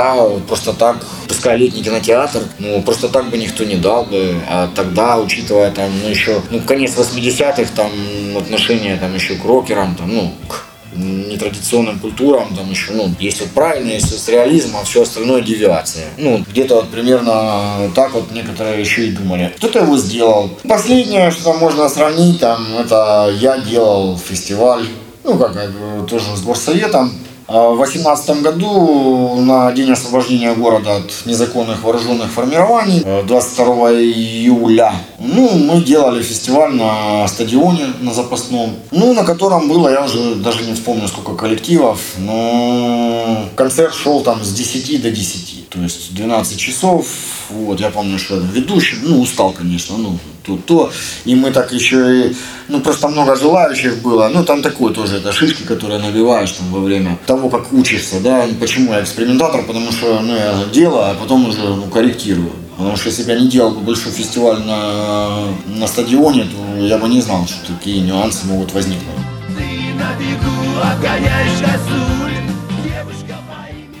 просто 0.47 0.73
так, 0.73 0.97
пускай 1.27 1.57
летний 1.57 1.83
кинотеатр, 1.83 2.41
ну, 2.59 2.81
просто 2.81 3.09
так 3.09 3.29
бы 3.29 3.37
никто 3.37 3.63
не 3.63 3.75
дал 3.75 4.05
бы. 4.05 4.35
А 4.49 4.69
тогда, 4.75 5.17
учитывая 5.17 5.71
там, 5.71 5.91
ну, 6.03 6.09
еще, 6.09 6.41
ну, 6.51 6.59
конец 6.61 6.93
80-х, 6.97 7.71
там, 7.75 7.91
отношение 8.37 8.97
там 8.97 9.13
еще 9.13 9.35
к 9.35 9.45
рокерам, 9.45 9.95
там, 9.95 10.13
ну, 10.13 10.33
к 10.47 10.65
нетрадиционным 10.95 11.99
культурам, 11.99 12.55
там 12.55 12.69
еще, 12.71 12.93
ну, 12.93 13.13
есть 13.19 13.41
вот 13.41 13.49
правильно, 13.51 13.91
есть 13.91 14.09
соцреализм, 14.09 14.77
а 14.77 14.83
все 14.85 15.03
остальное 15.03 15.41
девиация. 15.41 16.05
Ну, 16.17 16.43
где-то 16.49 16.75
вот 16.75 16.89
примерно 16.89 17.91
так 17.93 18.13
вот 18.13 18.31
некоторые 18.31 18.79
еще 18.79 19.07
и 19.07 19.11
думали. 19.11 19.53
Кто-то 19.57 19.79
его 19.79 19.97
сделал. 19.97 20.51
Последнее, 20.67 21.31
что 21.31 21.43
там 21.43 21.57
можно 21.57 21.89
сравнить, 21.89 22.39
там, 22.39 22.65
это 22.77 23.29
я 23.37 23.57
делал 23.57 24.17
фестиваль, 24.17 24.85
ну, 25.25 25.37
как 25.37 25.55
э, 25.55 26.05
тоже 26.07 26.25
с 26.35 26.41
горсоветом. 26.41 27.11
А 27.47 27.69
В 27.69 27.77
2018 27.77 28.41
году 28.41 29.35
на 29.41 29.71
День 29.71 29.91
освобождения 29.91 30.55
города 30.55 30.95
от 30.95 31.11
незаконных 31.25 31.83
вооруженных 31.83 32.31
формирований, 32.31 33.03
э, 33.05 33.23
22 33.23 33.91
июля, 33.91 34.93
ну, 35.19 35.49
мы 35.51 35.83
делали 35.83 36.23
фестиваль 36.23 36.73
на 36.73 37.27
стадионе, 37.27 37.93
на 38.01 38.13
запасном, 38.13 38.75
ну, 38.89 39.13
на 39.13 39.23
котором 39.23 39.69
было, 39.69 39.89
я 39.89 40.05
уже 40.05 40.35
даже 40.35 40.63
не 40.63 40.73
вспомню, 40.73 41.07
сколько 41.07 41.35
коллективов, 41.35 41.99
но 42.17 43.45
концерт 43.55 43.93
шел 43.93 44.21
там 44.21 44.43
с 44.43 44.51
10 44.51 45.01
до 45.03 45.11
10, 45.11 45.69
то 45.69 45.79
есть 45.79 46.15
12 46.15 46.57
часов, 46.57 47.05
вот, 47.51 47.79
я 47.79 47.91
помню, 47.91 48.17
что 48.17 48.37
ведущий, 48.37 48.97
ну, 49.03 49.21
устал, 49.21 49.51
конечно, 49.51 49.97
ну, 49.97 50.17
то, 50.45 50.57
то, 50.57 50.91
и 51.25 51.35
мы 51.35 51.51
так 51.51 51.73
еще 51.73 52.27
и, 52.27 52.35
ну, 52.67 52.79
просто 52.79 53.07
много 53.07 53.35
желающих 53.35 54.01
было, 54.01 54.29
ну, 54.33 54.43
там 54.43 54.61
такое 54.61 54.93
тоже, 54.93 55.17
это 55.17 55.31
шишки, 55.31 55.63
которые 55.63 55.99
набиваешь 55.99 56.51
там 56.51 56.71
во 56.71 56.79
время 56.79 57.17
того, 57.25 57.49
как 57.49 57.73
учишься, 57.73 58.19
да, 58.19 58.45
почему 58.59 58.93
я 58.93 59.01
экспериментатор, 59.01 59.63
потому 59.63 59.91
что, 59.91 60.19
ну, 60.19 60.35
я 60.35 60.65
делаю, 60.73 61.11
а 61.11 61.15
потом 61.15 61.49
уже, 61.49 61.61
ну, 61.61 61.83
корректирую. 61.83 62.51
Потому 62.77 62.97
что 62.97 63.07
если 63.07 63.23
бы 63.23 63.31
я 63.31 63.39
не 63.39 63.47
делал 63.47 63.71
бы 63.71 63.81
большой 63.81 64.11
фестиваль 64.11 64.61
на, 64.63 65.47
на 65.65 65.87
стадионе, 65.87 66.43
то 66.43 66.81
я 66.81 66.97
бы 66.97 67.07
не 67.07 67.21
знал, 67.21 67.47
что 67.47 67.73
такие 67.73 68.01
нюансы 68.01 68.45
могут 68.47 68.73
возникнуть. 68.73 69.15
Ты 69.57 69.63
на 69.97 70.13
бегу 70.19 70.55
моим 70.99 72.14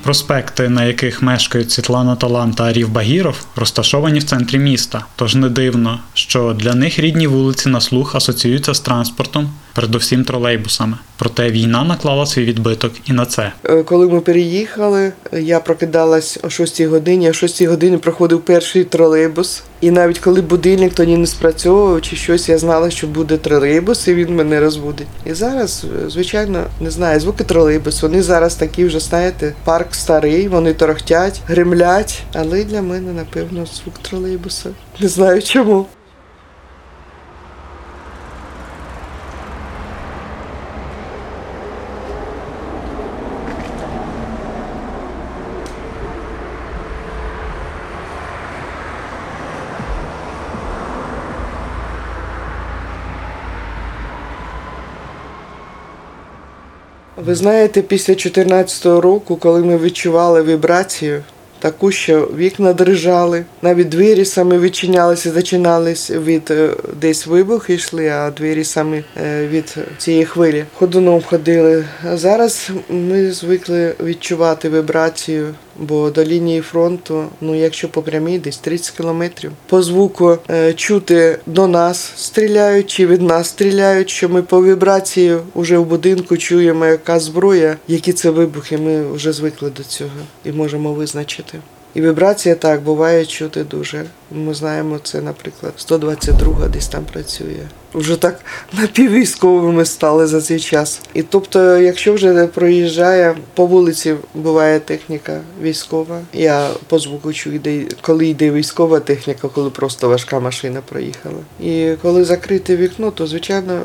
Проспекти, 0.05 0.69
на 0.69 0.83
яких 0.83 1.21
мешкають 1.21 1.71
Світлана 1.71 2.15
Талан 2.15 2.51
та 2.51 2.63
Арів 2.63 2.89
Багіров, 2.89 3.45
розташовані 3.55 4.19
в 4.19 4.23
центрі 4.23 4.59
міста. 4.59 5.05
Тож 5.15 5.35
не 5.35 5.49
дивно, 5.49 5.99
що 6.13 6.55
для 6.59 6.75
них 6.75 6.99
рідні 6.99 7.27
вулиці 7.27 7.69
на 7.69 7.81
слух 7.81 8.15
асоціюються 8.15 8.73
з 8.73 8.79
транспортом, 8.79 9.49
передусім 9.75 10.23
тролейбусами. 10.23 10.97
Проте 11.17 11.51
війна 11.51 11.83
наклала 11.83 12.25
свій 12.25 12.45
відбиток 12.45 12.91
і 13.05 13.13
на 13.13 13.25
це. 13.25 13.51
Е, 13.63 13.83
Коли 13.83 14.07
ми 14.07 14.21
переїхали, 14.21 15.13
я 15.31 15.59
прокидалась 15.59 16.39
о 16.43 16.49
6 16.49 16.81
годині, 16.81 17.29
о 17.29 17.33
6 17.33 17.61
годині 17.61 17.97
проходив 17.97 18.41
перший 18.41 18.83
тролейбус. 18.83 19.63
І 19.81 19.91
навіть 19.91 20.19
коли 20.19 20.41
будильник 20.41 20.93
тоді 20.93 21.17
не 21.17 21.27
спрацьовував 21.27 22.01
чи 22.01 22.15
щось, 22.15 22.49
я 22.49 22.57
знала, 22.57 22.89
що 22.89 23.07
буде 23.07 23.37
тролейбус, 23.37 24.07
і 24.07 24.13
він 24.13 24.35
мене 24.35 24.59
розбудить. 24.59 25.07
І 25.25 25.33
зараз, 25.33 25.85
е, 26.05 26.09
звичайно, 26.09 26.63
не 26.81 26.91
знаю, 26.91 27.19
звуки 27.19 27.43
тролейбусу. 27.43 28.07
Вони 28.07 28.23
зараз 28.23 28.55
такі 28.55 28.85
вже, 28.85 28.99
знаєте, 28.99 29.53
парк 29.63 29.95
старий, 29.95 30.47
вони 30.47 30.73
торохтять, 30.73 31.41
гремлять. 31.47 32.23
Але 32.33 32.63
для 32.63 32.81
мене, 32.81 33.13
напевно, 33.13 33.65
звук 33.65 33.97
тролейбуса. 34.01 34.69
Не 34.99 35.07
знаю 35.07 35.41
чому. 35.41 35.85
Ви 57.17 57.35
знаєте, 57.35 57.81
після 57.81 58.13
2014 58.13 58.85
року, 58.85 59.35
коли 59.35 59.63
ми 59.63 59.77
відчували 59.77 60.43
вібрацію, 60.43 61.23
таку, 61.59 61.91
що 61.91 62.29
вікна 62.37 62.73
дрижали, 62.73 63.45
навіть 63.61 63.89
двері 63.89 64.25
самі 64.25 64.57
відчинялися, 64.57 65.31
зачинались 65.31 66.11
від 66.11 66.51
е, 66.51 66.69
десь 67.01 67.27
вибухи 67.27 67.73
йшли, 67.73 68.09
а 68.09 68.31
двері 68.31 68.63
самі 68.63 69.03
е, 69.23 69.47
від 69.47 69.77
цієї 69.97 70.25
хвилі. 70.25 70.65
Ходуном 70.75 71.21
ходили. 71.21 71.85
А 72.09 72.17
зараз 72.17 72.69
ми 72.89 73.31
звикли 73.31 73.95
відчувати 74.03 74.69
вібрацію, 74.69 75.53
бо 75.79 76.09
до 76.09 76.23
лінії 76.23 76.61
фронту, 76.61 77.25
ну 77.41 77.55
якщо 77.55 77.89
по 77.89 78.01
прямій, 78.01 78.39
десь 78.39 78.57
30 78.57 78.97
кілометрів. 78.97 79.51
По 79.67 79.81
звуку 79.81 80.37
е, 80.49 80.73
чути 80.73 81.39
до 81.45 81.67
нас 81.67 82.11
стріляють 82.15 82.87
чи 82.87 83.07
від 83.07 83.21
нас 83.21 83.47
стріляють, 83.47 84.09
що 84.09 84.29
ми 84.29 84.41
по 84.41 84.63
вібрації 84.63 85.37
вже 85.55 85.77
в 85.77 85.85
будинку 85.85 86.37
чуємо, 86.37 86.85
яка 86.85 87.19
зброя, 87.19 87.77
які 87.87 88.13
це 88.13 88.29
вибухи. 88.29 88.77
Ми 88.77 89.11
вже 89.11 89.33
звикли 89.33 89.69
до 89.69 89.83
цього 89.83 90.09
і 90.45 90.51
можемо 90.51 90.93
визначити. 90.93 91.59
І 91.95 92.01
вібрація 92.01 92.55
так 92.55 92.81
буває 92.81 93.25
чути 93.25 93.63
дуже. 93.63 94.05
Ми 94.31 94.53
знаємо, 94.53 94.99
це, 95.03 95.21
наприклад, 95.21 95.73
122 95.77 96.67
десь 96.67 96.87
там 96.87 97.05
працює. 97.05 97.67
Вже 97.93 98.15
так 98.15 98.39
напіввійськовими 98.73 99.85
стали 99.85 100.27
за 100.27 100.41
цей 100.41 100.59
час. 100.59 101.01
І 101.13 101.21
тобто, 101.21 101.77
якщо 101.77 102.13
вже 102.13 102.47
проїжджає 102.47 103.35
по 103.53 103.65
вулиці, 103.65 104.15
буває 104.33 104.79
техніка 104.79 105.41
військова. 105.61 106.21
Я 106.33 106.69
по 106.87 106.99
звуку 106.99 107.33
чую, 107.33 107.61
коли 108.01 108.27
йде 108.27 108.51
військова 108.51 108.99
техніка, 108.99 109.47
коли 109.47 109.69
просто 109.69 110.09
важка 110.09 110.39
машина 110.39 110.81
проїхала. 110.89 111.39
І 111.59 111.93
коли 112.01 112.25
закрите 112.25 112.75
вікно, 112.75 113.11
то 113.11 113.27
звичайно 113.27 113.81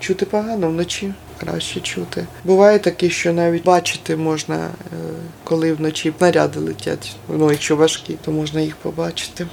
чути 0.00 0.26
погано 0.26 0.68
вночі 0.68 1.12
Краще 1.39 1.79
чути. 1.79 2.27
Буває 2.45 2.79
таке, 2.79 3.09
що 3.09 3.33
навіть 3.33 3.63
бачити 3.63 4.15
можна, 4.15 4.55
е, 4.55 4.69
коли 5.43 5.73
вночі 5.73 6.13
наряди 6.19 6.59
летять. 6.59 7.15
Ну, 7.29 7.51
якщо 7.51 7.75
важкі, 7.75 8.17
то 8.25 8.31
можна 8.31 8.61
їх 8.61 8.75
побачити. 8.75 9.47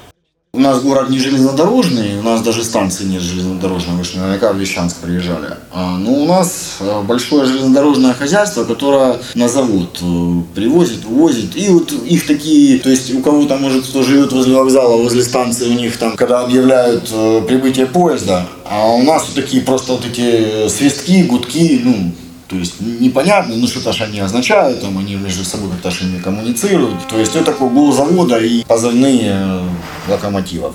У 0.54 0.60
нас 0.60 0.82
город 0.82 1.10
не 1.10 1.18
железнодорожный, 1.18 2.18
у 2.18 2.22
нас 2.22 2.40
даже 2.40 2.64
станции 2.64 3.04
нет 3.04 3.20
железнодорожной, 3.20 3.96
вы 3.98 4.04
же 4.04 4.18
наверняка 4.18 4.50
в 4.52 4.58
Лещанск 4.58 4.96
приезжали. 4.96 5.50
А, 5.70 5.98
ну, 5.98 6.22
у 6.22 6.26
нас 6.26 6.78
э, 6.80 7.02
большое 7.02 7.44
железнодорожное 7.44 8.14
хозяйство, 8.14 8.64
которое 8.64 9.18
на 9.34 9.48
завод 9.48 9.98
э, 10.00 10.42
привозит, 10.54 11.04
вывозит. 11.04 11.54
И 11.54 11.68
вот 11.68 11.92
их 11.92 12.26
такие, 12.26 12.78
то 12.78 12.88
есть 12.88 13.14
у 13.14 13.20
кого 13.20 13.44
там, 13.44 13.60
может, 13.60 13.86
кто 13.86 14.02
живет 14.02 14.32
возле 14.32 14.56
вокзала, 14.56 14.96
возле 14.96 15.22
станции, 15.22 15.68
у 15.68 15.74
них 15.74 15.98
там, 15.98 16.16
когда 16.16 16.40
объявляют 16.40 17.10
э, 17.12 17.42
прибытие 17.46 17.86
поезда, 17.86 18.46
а 18.75 18.87
у 18.87 19.03
нас 19.03 19.27
такие 19.35 19.61
просто 19.61 19.93
вот 19.93 20.03
эти 20.03 20.67
свистки, 20.67 21.23
гудки, 21.23 21.79
ну, 21.83 22.11
то 22.47 22.55
есть 22.55 22.81
непонятно, 22.81 23.55
ну 23.55 23.67
что-то 23.67 23.91
они 24.03 24.19
означают, 24.19 24.81
там 24.81 24.97
они 24.97 25.13
между 25.13 25.45
собой 25.45 25.69
как-то 25.69 26.05
не 26.05 26.19
коммуницируют. 26.19 27.07
То 27.07 27.19
есть 27.19 27.35
это 27.35 27.45
такой 27.45 27.69
гул 27.69 27.93
завода 27.93 28.39
и 28.39 28.63
позывные 28.63 29.31
э, 29.31 29.61
локомотивов. 30.07 30.73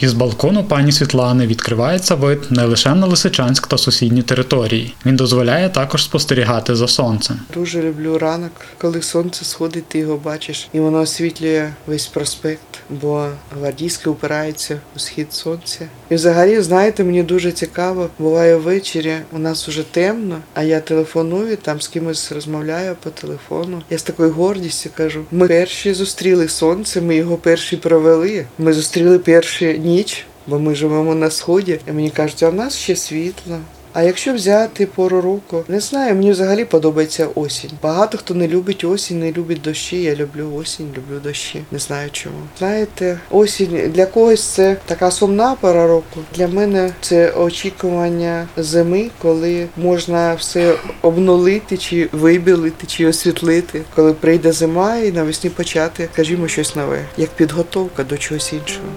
Із 0.00 0.12
балкону 0.12 0.64
пані 0.64 0.92
Світлани 0.92 1.46
відкривається 1.46 2.14
вид 2.14 2.38
не 2.50 2.64
лише 2.64 2.94
на 2.94 3.06
Лисичанськ 3.06 3.66
та 3.66 3.78
сусідні 3.78 4.22
території. 4.22 4.94
Він 5.06 5.16
дозволяє 5.16 5.68
також 5.68 6.04
спостерігати 6.04 6.76
за 6.76 6.88
сонцем. 6.88 7.40
Дуже 7.54 7.82
люблю 7.82 8.18
ранок, 8.18 8.52
коли 8.78 9.02
сонце 9.02 9.44
сходить, 9.44 9.86
ти 9.88 9.98
його 9.98 10.16
бачиш, 10.16 10.68
і 10.72 10.80
воно 10.80 11.00
освітлює 11.00 11.70
весь 11.86 12.06
проспект, 12.06 12.60
бо 12.90 13.26
гвардійське 13.58 14.10
упирається 14.10 14.80
у 14.96 14.98
схід 14.98 15.32
сонця. 15.32 15.86
І 16.10 16.14
взагалі, 16.14 16.60
знаєте, 16.60 17.04
мені 17.04 17.22
дуже 17.22 17.52
цікаво, 17.52 18.08
буває 18.18 18.56
ввечері, 18.56 19.14
у 19.32 19.38
нас 19.38 19.68
уже 19.68 19.82
темно, 19.82 20.38
а 20.54 20.62
я 20.62 20.80
телефоную, 20.80 21.56
там 21.56 21.80
з 21.80 21.88
кимось 21.88 22.32
розмовляю 22.32 22.96
по 23.02 23.10
телефону. 23.10 23.82
Я 23.90 23.98
з 23.98 24.02
такою 24.02 24.30
гордістю 24.30 24.90
кажу: 24.96 25.24
ми 25.30 25.48
перші 25.48 25.94
зустріли 25.94 26.48
сонце, 26.48 27.00
ми 27.00 27.16
його 27.16 27.36
перші 27.36 27.76
провели. 27.76 28.46
Ми 28.58 28.72
зустріли 28.72 29.18
першу 29.18 29.64
ніч, 29.86 30.24
бо 30.46 30.58
ми 30.58 30.74
живемо 30.74 31.14
на 31.14 31.30
сході. 31.30 31.80
І 31.88 31.92
мені 31.92 32.10
кажуть, 32.10 32.42
а 32.42 32.50
в 32.50 32.54
нас 32.54 32.76
ще 32.76 32.96
світло. 32.96 33.58
А 33.98 34.02
якщо 34.02 34.34
взяти 34.34 34.86
пору 34.86 35.20
року, 35.20 35.64
не 35.68 35.80
знаю, 35.80 36.14
мені 36.14 36.32
взагалі 36.32 36.64
подобається 36.64 37.28
осінь. 37.34 37.70
Багато 37.82 38.18
хто 38.18 38.34
не 38.34 38.48
любить 38.48 38.84
осінь, 38.84 39.20
не 39.20 39.32
любить 39.32 39.62
дощі. 39.62 40.02
Я 40.02 40.14
люблю 40.14 40.54
осінь, 40.54 40.86
люблю 40.86 41.20
дощі. 41.24 41.62
Не 41.70 41.78
знаю 41.78 42.10
чому. 42.12 42.36
Знаєте, 42.58 43.20
осінь 43.30 43.90
для 43.94 44.06
когось 44.06 44.42
це 44.42 44.76
така 44.86 45.10
сумна 45.10 45.56
пора 45.60 45.86
року. 45.86 46.20
Для 46.34 46.48
мене 46.48 46.92
це 47.00 47.30
очікування 47.30 48.48
зими, 48.56 49.10
коли 49.22 49.66
можна 49.76 50.34
все 50.34 50.74
обнулити, 51.02 51.76
чи 51.76 52.08
вибілити, 52.12 52.86
чи 52.86 53.06
освітлити. 53.06 53.82
Коли 53.94 54.12
прийде 54.12 54.52
зима 54.52 54.96
і 54.96 55.12
навесні 55.12 55.50
почати, 55.50 56.08
скажімо, 56.12 56.48
щось 56.48 56.76
нове, 56.76 57.04
як 57.16 57.30
підготовка 57.30 58.04
до 58.04 58.16
чогось 58.16 58.52
іншого. 58.52 58.88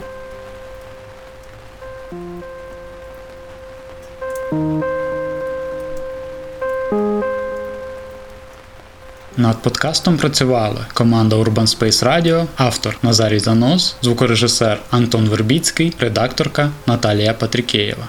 Над 9.39 9.61
подкастом 9.61 10.17
працювали 10.17 10.79
команда 10.93 11.35
Urban 11.35 11.65
Space 11.65 12.03
Radio, 12.03 12.47
автор 12.57 12.97
Назарій 13.03 13.39
Занос, 13.39 13.95
звукорежисер 14.01 14.79
Антон 14.91 15.29
Вербіцький, 15.29 15.93
редакторка 15.99 16.71
Наталія 16.87 17.33
Патрікеєва. 17.33 18.07